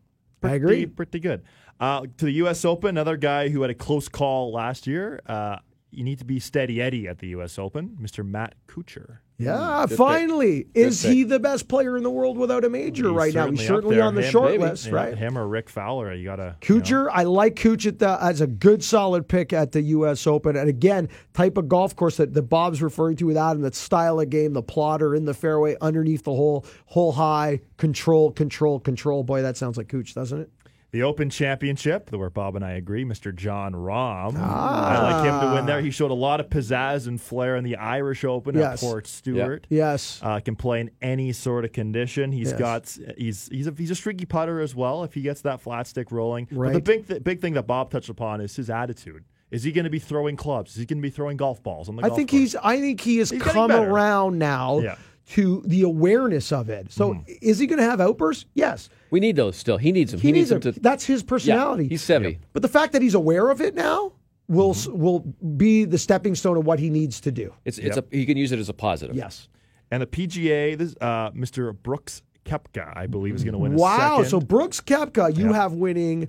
[0.42, 0.86] I Pretty, agree.
[0.86, 1.44] Pretty good.
[1.78, 2.64] Uh, to the U.S.
[2.64, 5.20] Open, another guy who had a close call last year.
[5.26, 5.58] Uh,
[5.92, 7.56] you need to be steady Eddie at the U.S.
[7.56, 8.26] Open, Mr.
[8.26, 9.18] Matt Kuchar.
[9.38, 9.98] Hmm, yeah, pick.
[9.98, 10.66] finally.
[10.74, 11.12] Is pick.
[11.12, 13.50] he the best player in the world without a major He's right now?
[13.50, 14.62] He's certainly on the Him, short maybe.
[14.62, 15.18] list, Yeah, right?
[15.18, 16.12] Him or Rick Fowler.
[16.14, 16.54] You got to.
[16.60, 20.26] Kuchar, I like Kuch at the, as a good solid pick at the U.S.
[20.26, 20.56] Open.
[20.56, 24.20] And again, type of golf course that, that Bob's referring to with Adam, that style
[24.20, 29.24] of game, the plotter in the fairway, underneath the hole, hole high, control, control, control.
[29.24, 30.50] Boy, that sounds like Kuch, doesn't it?
[30.94, 33.34] The Open Championship, where Bob and I agree, Mr.
[33.34, 34.36] Jon Rahm.
[34.36, 35.80] I like him to win there.
[35.80, 38.80] He showed a lot of pizzazz and flair in the Irish Open Yes.
[38.80, 39.64] at Portstewart.
[39.68, 40.20] Yes.
[40.22, 42.30] Uh, can play in any sort of condition.
[42.30, 42.58] He's Yes.
[42.60, 45.02] got he's he's a he's a streaky putter as well.
[45.02, 47.90] If he gets that flat stick rolling, but the big th- big thing that Bob
[47.90, 49.24] touched upon is his attitude.
[49.50, 50.70] Is he going to be throwing clubs?
[50.74, 52.40] Is he going to be throwing golf balls on the I think course?
[52.40, 52.54] he's.
[52.56, 54.94] I think he has He's come around now Yeah.
[55.30, 56.92] To the awareness of it.
[56.92, 57.32] So Mm-hmm.
[57.40, 58.44] is he going to have outbursts?
[58.54, 58.90] Yes.
[59.10, 59.78] We need those still.
[59.78, 60.20] He needs them.
[60.20, 60.74] He, needs, them them.
[60.74, 60.80] to.
[60.80, 61.88] That's his yeah, personality.
[61.88, 62.40] he's savvy.
[62.52, 64.12] but the fact that he's aware of it now
[64.48, 64.98] will Mm-hmm.
[64.98, 65.20] will
[65.56, 67.54] be the stepping stone of what he needs to do.
[67.64, 69.16] It's it's a he can use it as a positive.
[69.16, 69.48] Yes.
[69.90, 71.72] And the PGA, this uh, Mr.
[71.74, 73.72] Brooks Koepka, I believe, is going to win.
[73.72, 74.16] A Wow.
[74.18, 74.30] second.
[74.30, 75.54] So Brooks Koepka, you Yep.
[75.54, 76.28] have winning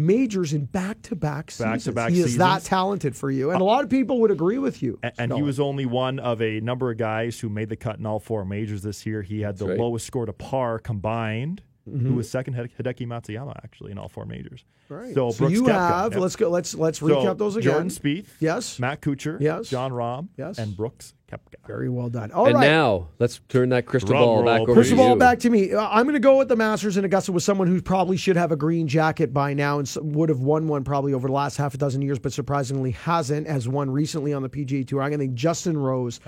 [0.00, 1.84] majors in back-to-back seasons.
[1.84, 4.82] Back-to-back he is that talented for you, and a lot of people would agree with
[4.82, 4.98] you.
[5.02, 7.98] A- And he was only one of a number of guys who made the cut
[7.98, 9.22] in all four majors this year.
[9.22, 9.78] He had the right.
[9.78, 11.62] lowest score to par combined.
[11.88, 12.06] Mm-hmm.
[12.08, 12.54] Who was second?
[12.54, 14.64] Hide- Hideki Matsuyama actually in all four majors.
[14.88, 15.14] Right.
[15.14, 16.12] So, So Brooks you Koepka, have.
[16.12, 16.18] yeah.
[16.18, 16.50] Let's go.
[16.50, 17.72] Let's let's So, recap those again.
[17.72, 18.78] Jordan Spieth, Yes.
[18.78, 19.68] Matt Kuchar, Yes.
[19.68, 20.58] Jon Rahm, Yes.
[20.58, 21.66] and Brooks Koepka.
[21.66, 22.32] Very well done.
[22.32, 22.52] All right.
[22.54, 25.10] and now let's turn that crystal Drum ball back roll, over First to of all,
[25.10, 25.16] you.
[25.16, 25.72] back to me.
[25.72, 28.36] Uh, I'm going to go with the Masters in Augusta with someone who probably should
[28.36, 31.56] have a green jacket by now and would have won one probably over the last
[31.56, 35.02] half a dozen years, but surprisingly hasn't, has won recently on the PGA Tour.
[35.02, 36.18] I'm going to think Justin Rose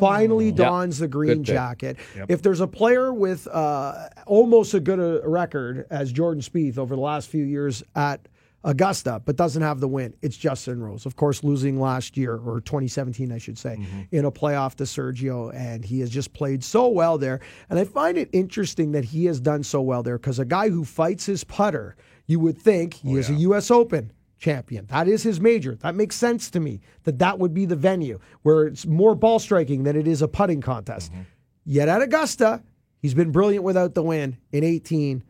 [0.00, 1.54] finally dons the green Good pick.
[1.54, 1.96] jacket.
[2.28, 6.94] If there's a player with uh, almost as good a record as Jordan Spieth over
[6.94, 8.26] the last few years at
[8.66, 10.12] Augusta, but doesn't have the win.
[10.22, 14.02] It's Justin Rose, of course, losing last year or 2017, I should say, mm-hmm.
[14.10, 17.38] in a playoff to Sergio, and he has just played so well there.
[17.70, 20.68] And I find it interesting that he has done so well there because a guy
[20.68, 21.94] who fights his putter,
[22.26, 23.70] you would think he oh, is a U.S.
[23.70, 24.86] Open champion.
[24.86, 25.76] That is his major.
[25.76, 29.38] That makes sense to me that that would be the venue where it's more ball
[29.38, 31.12] striking than it is a putting contest.
[31.12, 31.22] Mm-hmm.
[31.66, 32.64] Yet at Augusta,
[33.00, 35.22] he's been brilliant without the win in 18.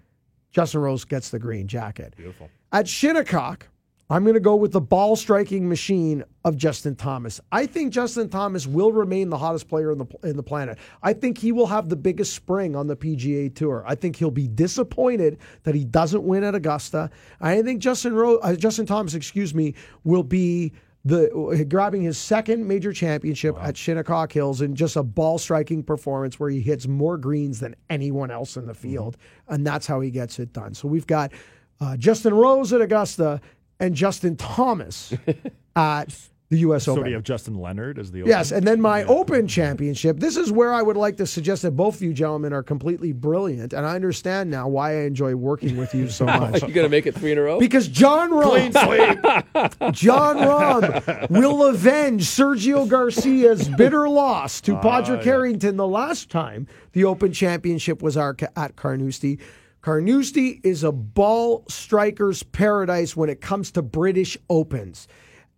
[0.53, 2.15] Justin Rose gets the green jacket.
[2.17, 2.49] Beautiful.
[2.73, 3.69] At Shinnecock,
[4.09, 7.41] I'm going to go with the ball striking machine of Justin Thomas.
[7.51, 10.79] I think Justin Thomas will remain the hottest player in the in the planet.
[11.03, 13.85] I think he will have the biggest spring on the PGA Tour.
[13.87, 17.11] I think he'll be disappointed that he doesn't win at Augusta.
[17.41, 19.75] I think Justin Ro- uh, Justin Thomas, excuse me,
[20.05, 20.73] will be
[21.05, 26.39] the grabbing his second major championship at Shinnecock Hills in just a ball striking performance
[26.39, 29.17] where he hits more greens than anyone else in the field,
[29.49, 30.75] and that's how he gets it done.
[30.75, 31.33] So we've got
[31.81, 33.41] uh, Justin Rose at Augusta
[33.81, 35.13] and Justin Thomas
[35.77, 36.15] at
[36.49, 36.85] the U.S.
[36.85, 37.05] So Open.
[37.05, 40.21] do you have Justin Leonard as the Yes, and then my Open Championship.
[40.21, 43.13] This is where I would like to suggest that both of you gentlemen are completely
[43.13, 46.63] brilliant, and I understand now why I enjoy working with you so much.
[46.63, 47.59] you gonna make it three in a row?
[47.59, 48.73] Because Jon Rahm,
[49.93, 57.05] Jon Rahm will avenge Sergio Garcia's bitter loss to Padraig Harrington the last time the
[57.05, 59.41] Open Championship was our, at Carnoustie.
[59.87, 65.07] Carnoustie is a ball striker's paradise when it comes to British Opens.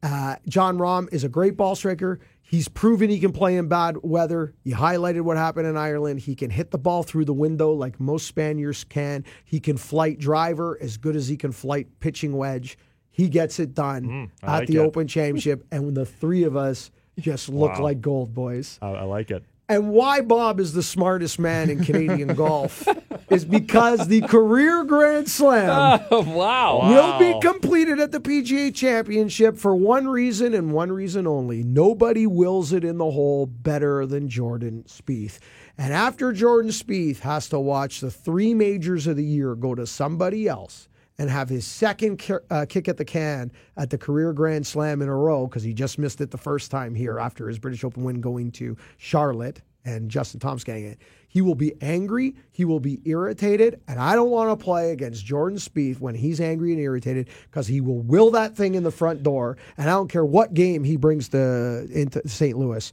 [0.02, 2.20] Uh, Jon Rahm is a great ball striker.
[2.42, 4.52] He's proven he can play in bad weather.
[4.62, 6.20] He highlighted what happened in Ireland.
[6.20, 9.24] He can hit the ball through the window like most Spaniards can.
[9.46, 12.76] He can flight driver as good as he can flight pitching wedge.
[13.10, 14.80] He gets it done I at like the it.
[14.80, 17.82] Open Championship, and when the three of us just look Wow.
[17.82, 18.78] like gold boys.
[18.82, 19.42] I, I like it.
[19.70, 22.88] And why Bob is the smartest man in Canadian golf
[23.28, 26.88] is because the career Grand Slam oh, wow.
[26.88, 31.62] will be completed at the PGA Championship for one reason and one reason only.
[31.62, 35.38] Nobody wills it in the hole better than Jordan Spieth.
[35.76, 39.86] And after Jordan Spieth has to watch the three majors of the year go to
[39.86, 40.87] somebody else
[41.18, 45.08] and have his second uh, kick at the can at the career Grand Slam in
[45.08, 48.04] a row because he just missed it the first time here after his British Open
[48.04, 50.98] win going to Charlotte and Justin getting it.
[51.28, 52.34] He will be angry.
[52.52, 53.80] He will be irritated.
[53.88, 57.66] And I don't want to play against Jordan Spieth when he's angry and irritated because
[57.66, 59.56] he will will that thing in the front door.
[59.76, 62.56] And I don't care what game he brings to into St.
[62.56, 62.92] Louis.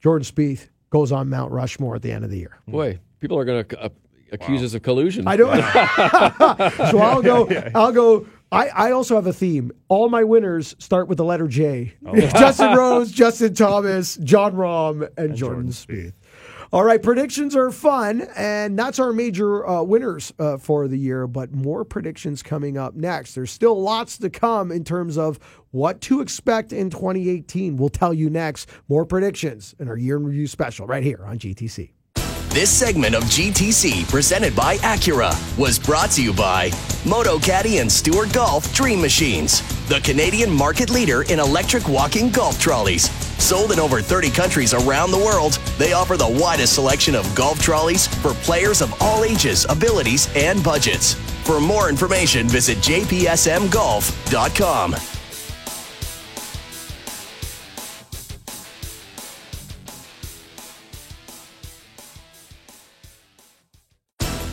[0.00, 2.58] Jordan Spieth goes on Mount Rushmore at the end of the year.
[2.68, 3.88] Boy, people are gonna uh,
[4.34, 5.26] accuse us of collusion.
[5.26, 5.56] I don't.
[6.90, 7.48] so I'll go.
[7.74, 8.26] I'll go.
[8.52, 9.72] I, I also have a theme.
[9.88, 11.94] All my winners start with the letter J.
[12.14, 16.12] Justin Rose, Justin Thomas, Jon Rahm, and, Jordan, Spieth.
[16.72, 21.26] All right, predictions are fun, and that's our major uh, winners uh, for the year.
[21.26, 23.34] But more predictions coming up next.
[23.34, 25.38] There's still lots to come in terms of
[25.70, 27.76] what to expect in 2018.
[27.76, 28.68] We'll tell you next.
[28.88, 31.93] More predictions in our year in review special right here on GTC.
[32.54, 36.70] This segment of GTC, presented by Acura, was brought to you by
[37.02, 43.10] Motocaddy and Stewart Golf Dream Machines, the Canadian market leader in electric walking golf trolleys.
[43.42, 47.60] Sold in over 30 countries around the world, they offer the widest selection of golf
[47.60, 51.14] trolleys for players of all ages, abilities, and budgets.
[51.42, 55.13] For more information, visit jpsmgolf.com.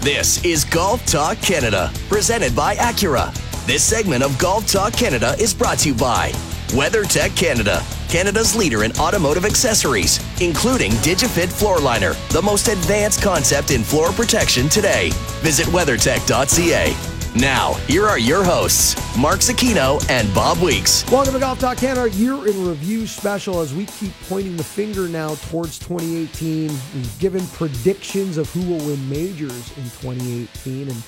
[0.02, 3.32] This is Golf Talk Canada, presented by Acura.
[3.68, 6.32] This segment of Golf Talk Canada is brought to you by
[6.70, 7.84] WeatherTech Canada.
[8.10, 14.12] Canada's leader in automotive accessories, including DigiFit Floor Liner, the most advanced concept in floor
[14.12, 15.12] protection today.
[15.44, 17.11] Visit weathertech.ca.
[17.36, 21.10] Now, here are your hosts, Mark Zecchino and Bob Weeks.
[21.10, 25.08] Welcome to Golf Talk Canada, year in review special as we keep pointing the finger
[25.08, 26.68] now towards 2018.
[26.68, 31.04] We've given predictions of who will win majors in 2018 and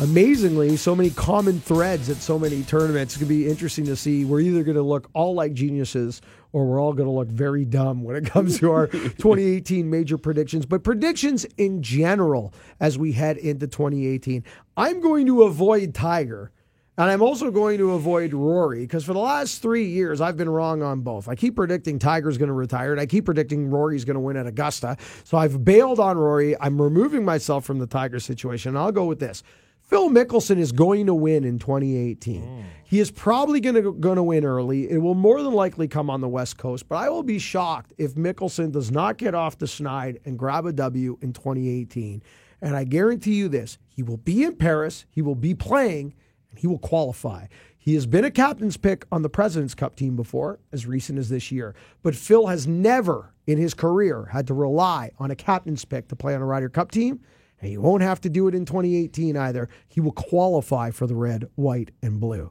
[0.00, 3.14] amazingly, so many common threads at so many tournaments.
[3.14, 4.24] It's going to be interesting to see.
[4.24, 6.22] We're either going to look all like geniuses
[6.52, 10.18] or we're all going to look very dumb when it comes to our 2018 major
[10.18, 10.66] predictions.
[10.66, 14.44] But predictions in general as we head into 2018.
[14.76, 16.50] I'm going to avoid Tiger.
[16.98, 20.50] And I'm also going to avoid Rory because for the last three years, I've been
[20.50, 21.28] wrong on both.
[21.28, 24.36] I keep predicting Tiger's going to retire, and I keep predicting Rory's going to win
[24.36, 24.98] at Augusta.
[25.24, 26.60] So I've bailed on Rory.
[26.60, 28.70] I'm removing myself from the Tiger situation.
[28.70, 29.42] And I'll go with this.
[29.90, 32.42] Phil Mickelson is going to win in 2018.
[32.42, 32.64] Mm.
[32.84, 34.88] He is probably going to going to win early.
[34.88, 37.92] It will more than likely come on the West Coast, but I will be shocked
[37.98, 42.22] if Mickelson does not get off the snide and grab a W in 2018.
[42.62, 46.14] And I guarantee you this: he will be in Paris, he will be playing,
[46.50, 47.46] and he will qualify.
[47.76, 51.30] He has been a captain's pick on the President's Cup team before, as recent as
[51.30, 51.74] this year.
[52.04, 56.16] But Phil has never in his career had to rely on a captain's pick to
[56.16, 57.20] play on a Ryder Cup team.
[57.60, 59.68] And he won't have to do it in 2018 either.
[59.88, 62.50] He will qualify for the red, white, and blue.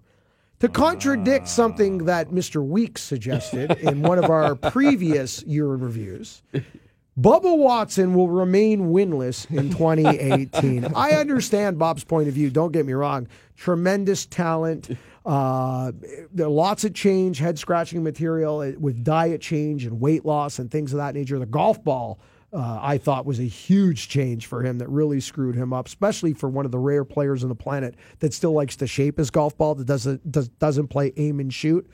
[0.60, 2.64] To contradict something that Mr.
[2.64, 6.44] Weeks suggested in one of our previous year in reviews,
[7.20, 10.86] Bubba Watson will remain winless in 2018.
[10.96, 12.50] I understand Bob's point of view.
[12.50, 13.28] Don't get me wrong.
[13.56, 14.90] Tremendous talent.
[15.26, 15.92] Uh,
[16.34, 20.60] there are lots of change, head scratching material uh, with diet change and weight loss
[20.60, 21.40] and things of that nature.
[21.40, 22.20] The golf ball
[22.52, 26.34] uh, I thought was a huge change for him that really screwed him up, especially
[26.34, 29.30] for one of the rare players on the planet that still likes to shape his
[29.30, 31.88] golf ball, that doesn't does, doesn't play aim and shoot.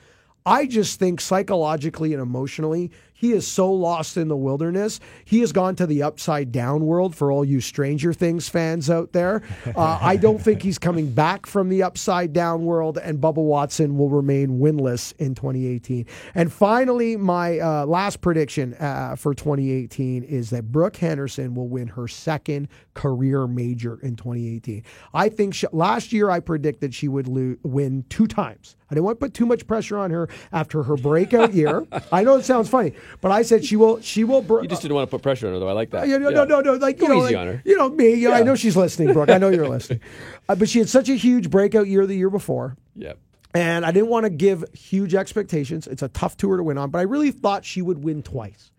[0.46, 5.00] I just think psychologically and emotionally, he is so lost in the wilderness.
[5.24, 9.14] He has gone to the upside down world for all you Stranger Things fans out
[9.14, 9.42] there.
[9.76, 13.98] Uh, I don't think he's coming back from the upside down world, and Bubba Watson
[13.98, 16.06] will remain winless in 2018.
[16.34, 21.88] And finally, my uh, last prediction uh, for 2018 is that Brooke Henderson will win
[21.88, 24.84] her second career major in 2018.
[25.14, 28.76] I think she, last year I predicted she would lo- win two times.
[28.90, 31.86] I didn't want to put too much pressure on her after her breakout year.
[32.12, 34.02] I know it sounds funny, but I said she will.
[34.02, 34.42] She will.
[34.42, 35.68] Br- you just didn't want to put pressure on her, though.
[35.68, 36.04] I like that.
[36.04, 36.44] Uh, no, yeah.
[36.44, 36.74] no, no, no.
[36.74, 37.62] Like you know, easy like, on her.
[37.66, 38.14] You know me.
[38.14, 39.30] You know, I know she's listening, Brooke.
[39.30, 40.02] I know you're listening.
[40.48, 42.78] Uh, but she had such a huge breakout year the year before.
[42.96, 43.18] Yep.
[43.56, 45.88] And I didn't want to give huge expectations.
[45.88, 48.70] It's a tough tour to win on, but I really thought she would win twice.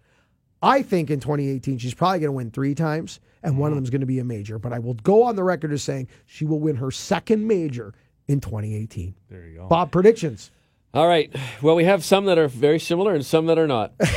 [0.62, 3.84] I think in 2018 she's probably going to win three times, and one of them
[3.84, 4.58] is going to be a major.
[4.58, 7.94] But I will go on the record as saying she will win her second major
[8.28, 9.14] in 2018.
[9.30, 9.66] There you go.
[9.66, 10.50] Bob, predictions.
[10.96, 11.30] All right.
[11.60, 13.92] Well, we have some that are very similar and some that are not.
[13.98, 14.14] the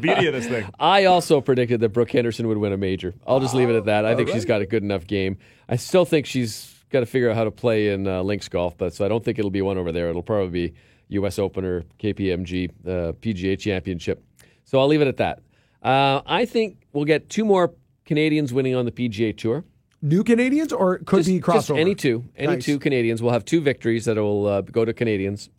[0.00, 0.66] beauty of this thing.
[0.80, 3.12] I also predicted that Brooke Henderson would win a major.
[3.26, 4.06] I'll just leave it at that.
[4.06, 4.36] I think right.
[4.36, 5.36] she's got a good enough game.
[5.68, 8.78] I still think she's got to figure out how to play in uh, links golf,
[8.78, 10.08] but so I don't think it'll be one over there.
[10.08, 10.74] It'll probably be
[11.08, 11.38] U.S.
[11.38, 14.24] Open or KPMG uh, PGA Championship.
[14.64, 15.42] So I'll leave it at that.
[15.82, 17.74] Uh, I think we'll get two more
[18.06, 19.62] Canadians winning on the PGA Tour.
[20.02, 21.54] New Canadians or could just, be crossover?
[21.54, 22.24] Just any two.
[22.36, 22.64] Any Nice.
[22.64, 23.22] two Canadians.
[23.22, 25.50] We'll have two victories that will uh, go to Canadians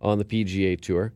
[0.00, 1.12] on the PGA Tour.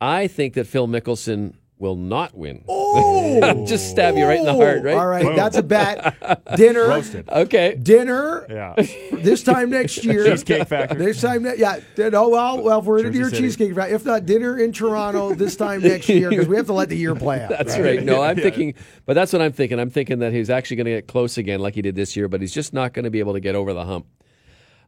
[0.00, 2.64] I think that Phil Mickelson will not win.
[2.94, 4.94] Oh, just stab you right in the heart, right?
[4.94, 5.34] All right, Boom.
[5.34, 6.44] that's a bet.
[6.56, 7.26] Dinner, Roasted.
[7.26, 7.74] Okay.
[7.74, 8.44] dinner.
[8.50, 8.74] Yeah.
[9.12, 10.98] This time next year, Cheesecake Factory.
[11.02, 11.80] This time, ne- yeah.
[11.96, 13.42] Then- Oh well, well, if we're in Jersey your City.
[13.42, 16.74] cheesecake factory, if not dinner in Toronto this time next year, because we have to
[16.74, 17.48] let the year play out.
[17.48, 18.02] That's right.
[18.02, 18.74] No, I'm thinking,
[19.06, 19.80] but that's what I'm thinking.
[19.80, 22.28] I'm thinking that he's actually going to get close again, like he did this year,
[22.28, 24.04] but he's just not going to be able to get over the hump.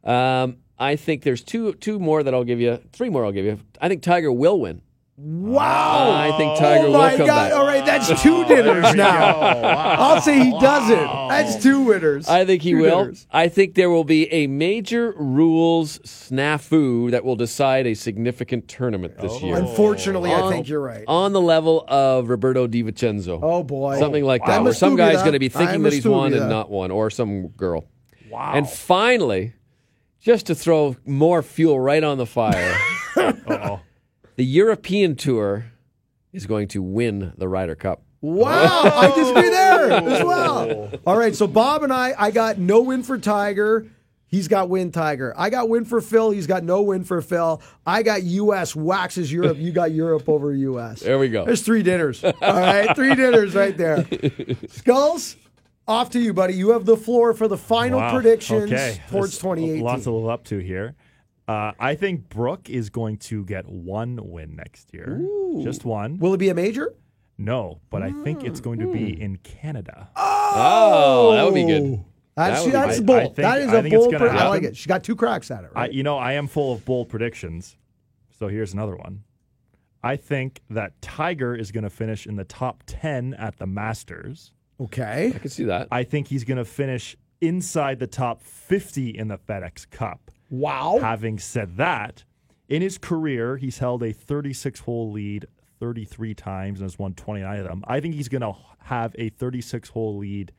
[0.03, 3.45] Um, I think there's two two more that I'll give you, three more I'll give
[3.45, 3.59] you.
[3.81, 4.83] I think Tiger will win.
[5.17, 6.11] Wow!
[6.11, 7.27] I think Tiger oh will come God!
[7.27, 7.53] back.
[7.53, 9.39] All right, that's two dinners now.
[9.39, 10.97] I'll say he doesn't.
[11.29, 12.27] That's two winners.
[12.27, 12.99] I think he Two will.
[13.05, 13.25] dinners.
[13.31, 19.17] I think there will be a major rules snafu that will decide a significant tournament
[19.17, 19.55] this year.
[19.55, 21.05] Unfortunately, I think you're right.
[21.07, 23.39] On the level of Roberto De Vicenzo.
[23.41, 24.57] Oh boy, Something like that.
[24.57, 26.69] I'm where some guy's going to be thinking I'm that he's won Scooby and not
[26.69, 27.85] won, or some girl.
[28.29, 28.51] Wow.
[28.53, 29.53] And finally,
[30.19, 32.77] just to throw more fuel right on the fire,
[33.15, 33.79] Uh-oh.
[34.35, 35.65] The European Tour
[36.33, 38.01] is going to win the Ryder Cup.
[38.21, 40.91] Wow, I disagree there as well.
[41.05, 43.87] All right, so Bob and I, I got no win for Tiger.
[44.27, 45.33] He's got win Tiger.
[45.37, 46.31] I got win for Phil.
[46.31, 47.61] He's got no win for Phil.
[47.85, 48.75] I got U.S.
[48.75, 49.57] waxes Europe.
[49.57, 51.01] You got Europe over U.S.
[51.01, 51.45] There we go.
[51.45, 52.23] There's three dinners.
[52.23, 54.05] All right, three dinners right there.
[54.67, 55.37] Skulls,
[55.87, 56.55] off to you, buddy.
[56.55, 58.13] You have the floor for the final Wow.
[58.13, 58.99] predictions okay.
[59.09, 59.81] towards There's 2018.
[59.83, 60.95] Lots to live up to here.
[61.47, 65.21] Uh, I think Brooke is going to get one win next year.
[65.63, 66.17] Just one.
[66.17, 66.95] Will it be a major?
[67.37, 70.09] No, but I think it's going to be in Canada.
[70.15, 72.03] Oh, that would be good.
[72.35, 73.05] That's, That would that's good.
[73.05, 73.19] bold.
[73.19, 74.11] I think- that is I a it's bold.
[74.11, 74.75] gonna Pre- I like it.
[74.75, 75.71] She got two cracks at it.
[75.75, 77.77] I, you know, I am full of bold predictions.
[78.37, 79.23] So here's another one.
[80.03, 84.51] I think that Tiger is going to finish in the top 10 at the Masters.
[84.79, 85.31] okay.
[85.33, 85.87] I could see that.
[85.91, 90.31] I think he's going to finish inside the top 50 in the FedEx Cup.
[90.49, 90.99] Wow.
[91.01, 92.23] Having said that,
[92.69, 95.45] in his career, he's held a 36 hole lead
[95.79, 97.83] 33 times and has won 29 of them.
[97.87, 100.51] I think he's going to have a 36 hole lead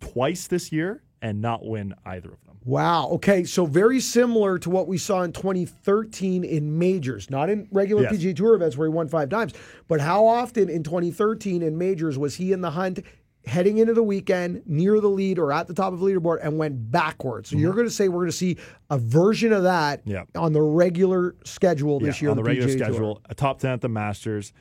[0.00, 2.58] twice this year and not win either of them.
[2.64, 3.08] Wow.
[3.10, 3.44] Okay.
[3.44, 8.14] So very similar to what we saw in 2013 in majors, not in regular Yes.
[8.14, 9.52] PGA Tour events where he won five times,
[9.88, 13.00] but how often in 2013 in majors was he in the hunt
[13.44, 16.58] heading into the weekend near the lead or at the top of the leaderboard and
[16.58, 17.50] went backwards?
[17.50, 18.56] So you're going to say we're going to see
[18.90, 20.38] a version of that Mm-hmm.
[20.38, 22.86] On the regular schedule this Yeah, year on the regular PGA Tour.
[22.88, 23.22] schedule.
[23.28, 24.52] A top 10 at the Masters.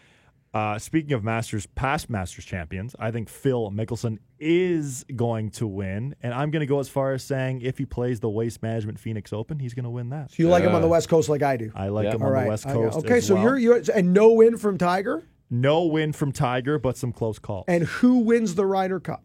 [0.54, 6.14] Uh, speaking of Masters, past Masters champions, I think Phil Mickelson is going to win.
[6.22, 9.00] And I'm going to go as far as saying if he plays the Waste Management
[9.00, 10.32] Phoenix Open, he's going to win that.
[10.32, 11.72] So you like him on the West Coast like I do.
[11.74, 12.16] I like Yeah.
[12.16, 12.44] him All on right.
[12.44, 12.98] the West Coast.
[12.98, 13.18] Okay.
[13.20, 13.44] as So well.
[13.44, 15.24] you're you're, and no win from Tiger.
[15.52, 17.66] No win from Tiger, but some close calls.
[17.68, 19.24] And who wins the Ryder Cup?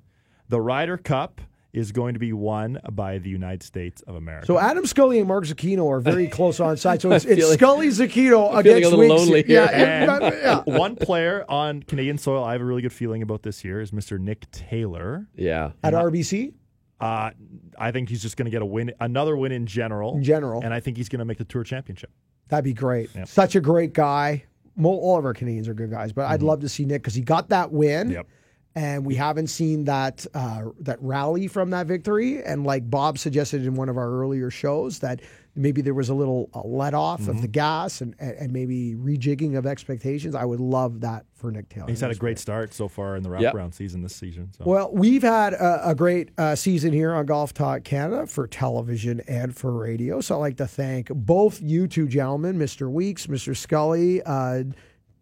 [0.48, 1.40] the Ryder Cup
[1.72, 4.46] is going to be won by the United States of America.
[4.46, 7.02] So Adam Scully and Mark Zecchino are very close on side.
[7.02, 9.22] So it's, it's feeling- Scully Zecchino I'm feeling against a little Winks.
[9.30, 9.86] lonely Yeah, here.
[10.20, 10.78] yeah, yeah.
[10.78, 13.90] one player on Canadian soil I have a really good feeling about this year is
[13.90, 14.18] Mr.
[14.18, 15.26] Nick Taylor.
[15.34, 15.72] Yeah.
[15.82, 16.54] At RBC,
[17.00, 17.30] Uh,
[17.78, 20.16] I think he's just going to get a win, another win in general.
[20.16, 22.10] in general, and I think he's going to make the Tour Championship.
[22.48, 23.10] that'd be great.
[23.14, 23.28] Yep.
[23.28, 24.44] Such a great guy.
[24.82, 27.22] All of our Canadians are good guys, but I'd love to see Nick because he
[27.22, 28.10] got that win.
[28.10, 28.26] Yep.
[28.74, 32.42] And we haven't seen that uh, that rally from that victory.
[32.42, 35.22] And like Bob suggested in one of our earlier shows, that
[35.56, 38.94] maybe there was a little uh, let off of the gas and, and, and maybe
[38.94, 40.34] rejigging of expectations.
[40.34, 41.88] I would love that for Nick Taylor.
[41.88, 43.54] He's had a great start so far in the Yep.
[43.54, 44.50] wraparound season this season.
[44.56, 44.64] So.
[44.64, 49.20] Well, we've had a, a great uh, season here on Golf Talk Canada for television
[49.26, 50.20] and for radio.
[50.20, 52.90] So I'd like to thank both you two gentlemen, Mr.
[52.90, 53.56] Weeks, Mr.
[53.56, 54.22] Scully.
[54.22, 54.64] Uh,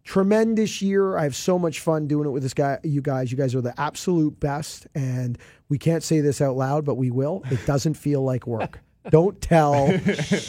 [0.04, 1.16] tremendous year.
[1.16, 2.78] I have so much fun doing it with this guy.
[2.82, 4.86] You guys, you guys are the absolute best.
[4.94, 7.42] And we can't say this out loud, but we will.
[7.50, 8.80] It doesn't feel like work.
[9.10, 9.88] Don't tell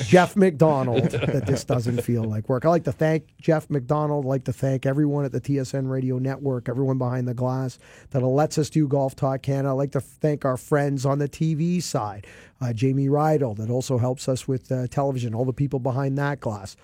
[0.08, 2.66] Jeff McDonald that this doesn't feel like work.
[2.66, 4.26] I like to thank Jeff McDonald.
[4.26, 7.78] I'd like to thank everyone at the TSN Radio Network, everyone behind the glass
[8.12, 9.70] that lets us do Golf Talk Canada.
[9.70, 12.28] I like to thank our friends on the TV side,
[12.62, 16.40] uh, Jamie Rydell, that also helps us with uh, television, all the people behind that
[16.40, 16.78] glass.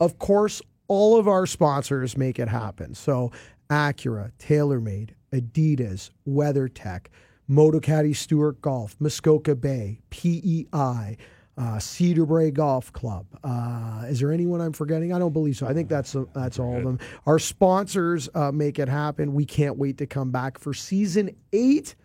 [0.00, 2.94] Of course, all of our sponsors make it happen.
[2.94, 3.30] So
[3.68, 7.06] Acura, TaylorMade, Adidas, WeatherTech,
[7.50, 11.16] Motocaddy Stewart Golf, Muskoka Bay, PEI,
[11.56, 13.26] uh, Cedar Brae Golf Club.
[13.42, 15.12] Uh, is there anyone I'm forgetting?
[15.12, 15.66] I don't believe so.
[15.66, 16.98] I think that's that's all of them.
[17.26, 19.34] Our sponsors uh, make it happen.
[19.34, 21.96] We can't wait to come back for season eight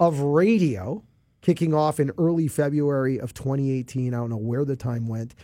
[0.00, 1.02] of radio,
[1.42, 4.14] kicking off in early February of 2018.
[4.14, 5.34] I don't know where the time went,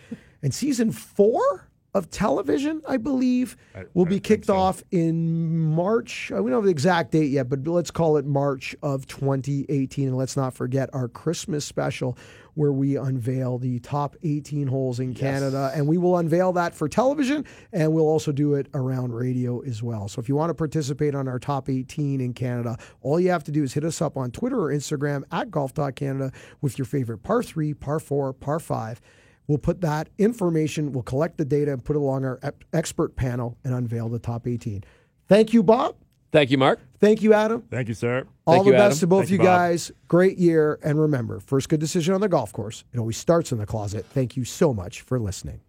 [0.43, 3.57] and season four of television, I believe,
[3.93, 6.31] will be kicked off in March.
[6.31, 10.09] We don't have the exact date yet, but let's call it March of 2018.
[10.09, 12.17] And let's not forget our Christmas special
[12.55, 15.71] where we unveil the top 18 holes in Canada.
[15.75, 19.83] And we will unveil that for television and we'll also do it around radio as
[19.83, 20.09] well.
[20.09, 23.45] So if you want to participate on our top 18 in Canada, all you have
[23.45, 26.87] to do is hit us up on Twitter or Instagram at Golf Canada with your
[26.87, 29.01] favorite par three, par four, par five.
[29.47, 32.41] We'll put that information, we'll collect the data and put it along our
[32.73, 34.85] expert panel and unveil the top 18.
[35.29, 35.97] Thank you, Bob.
[36.31, 36.81] Thank you, Mark.
[36.99, 37.63] Thank you, Adam.
[37.71, 38.27] Thank you, sir.
[38.47, 38.99] All Thank the you, best Adam.
[39.01, 39.47] to both Thank you you, Bob.
[39.47, 39.93] guys.
[40.09, 40.79] Great year.
[40.83, 42.85] And remember, first good decision on the golf course.
[42.93, 44.07] It always starts in the closet.
[44.07, 45.61] Thank you so much for listening.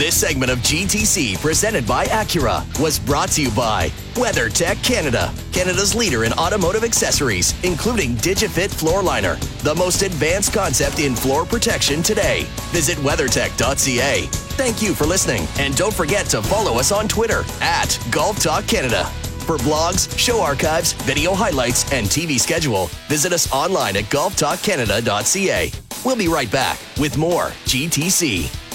[0.00, 5.94] This segment of GTC, presented by Acura, was brought to you by WeatherTech Canada, Canada's
[5.94, 12.02] leader in automotive accessories, including DigiFit Floor Liner, the most advanced concept in floor protection
[12.02, 12.44] today.
[12.70, 14.22] Visit weathertech.ca.
[14.56, 18.66] Thank you for listening, and don't forget to follow us on Twitter at Golf Talk
[18.66, 19.04] Canada.
[19.44, 25.72] For blogs, show archives, video highlights, and TV schedule, visit us online at golftalkcanada.ca.
[26.06, 28.69] We'll be right back with more GTC.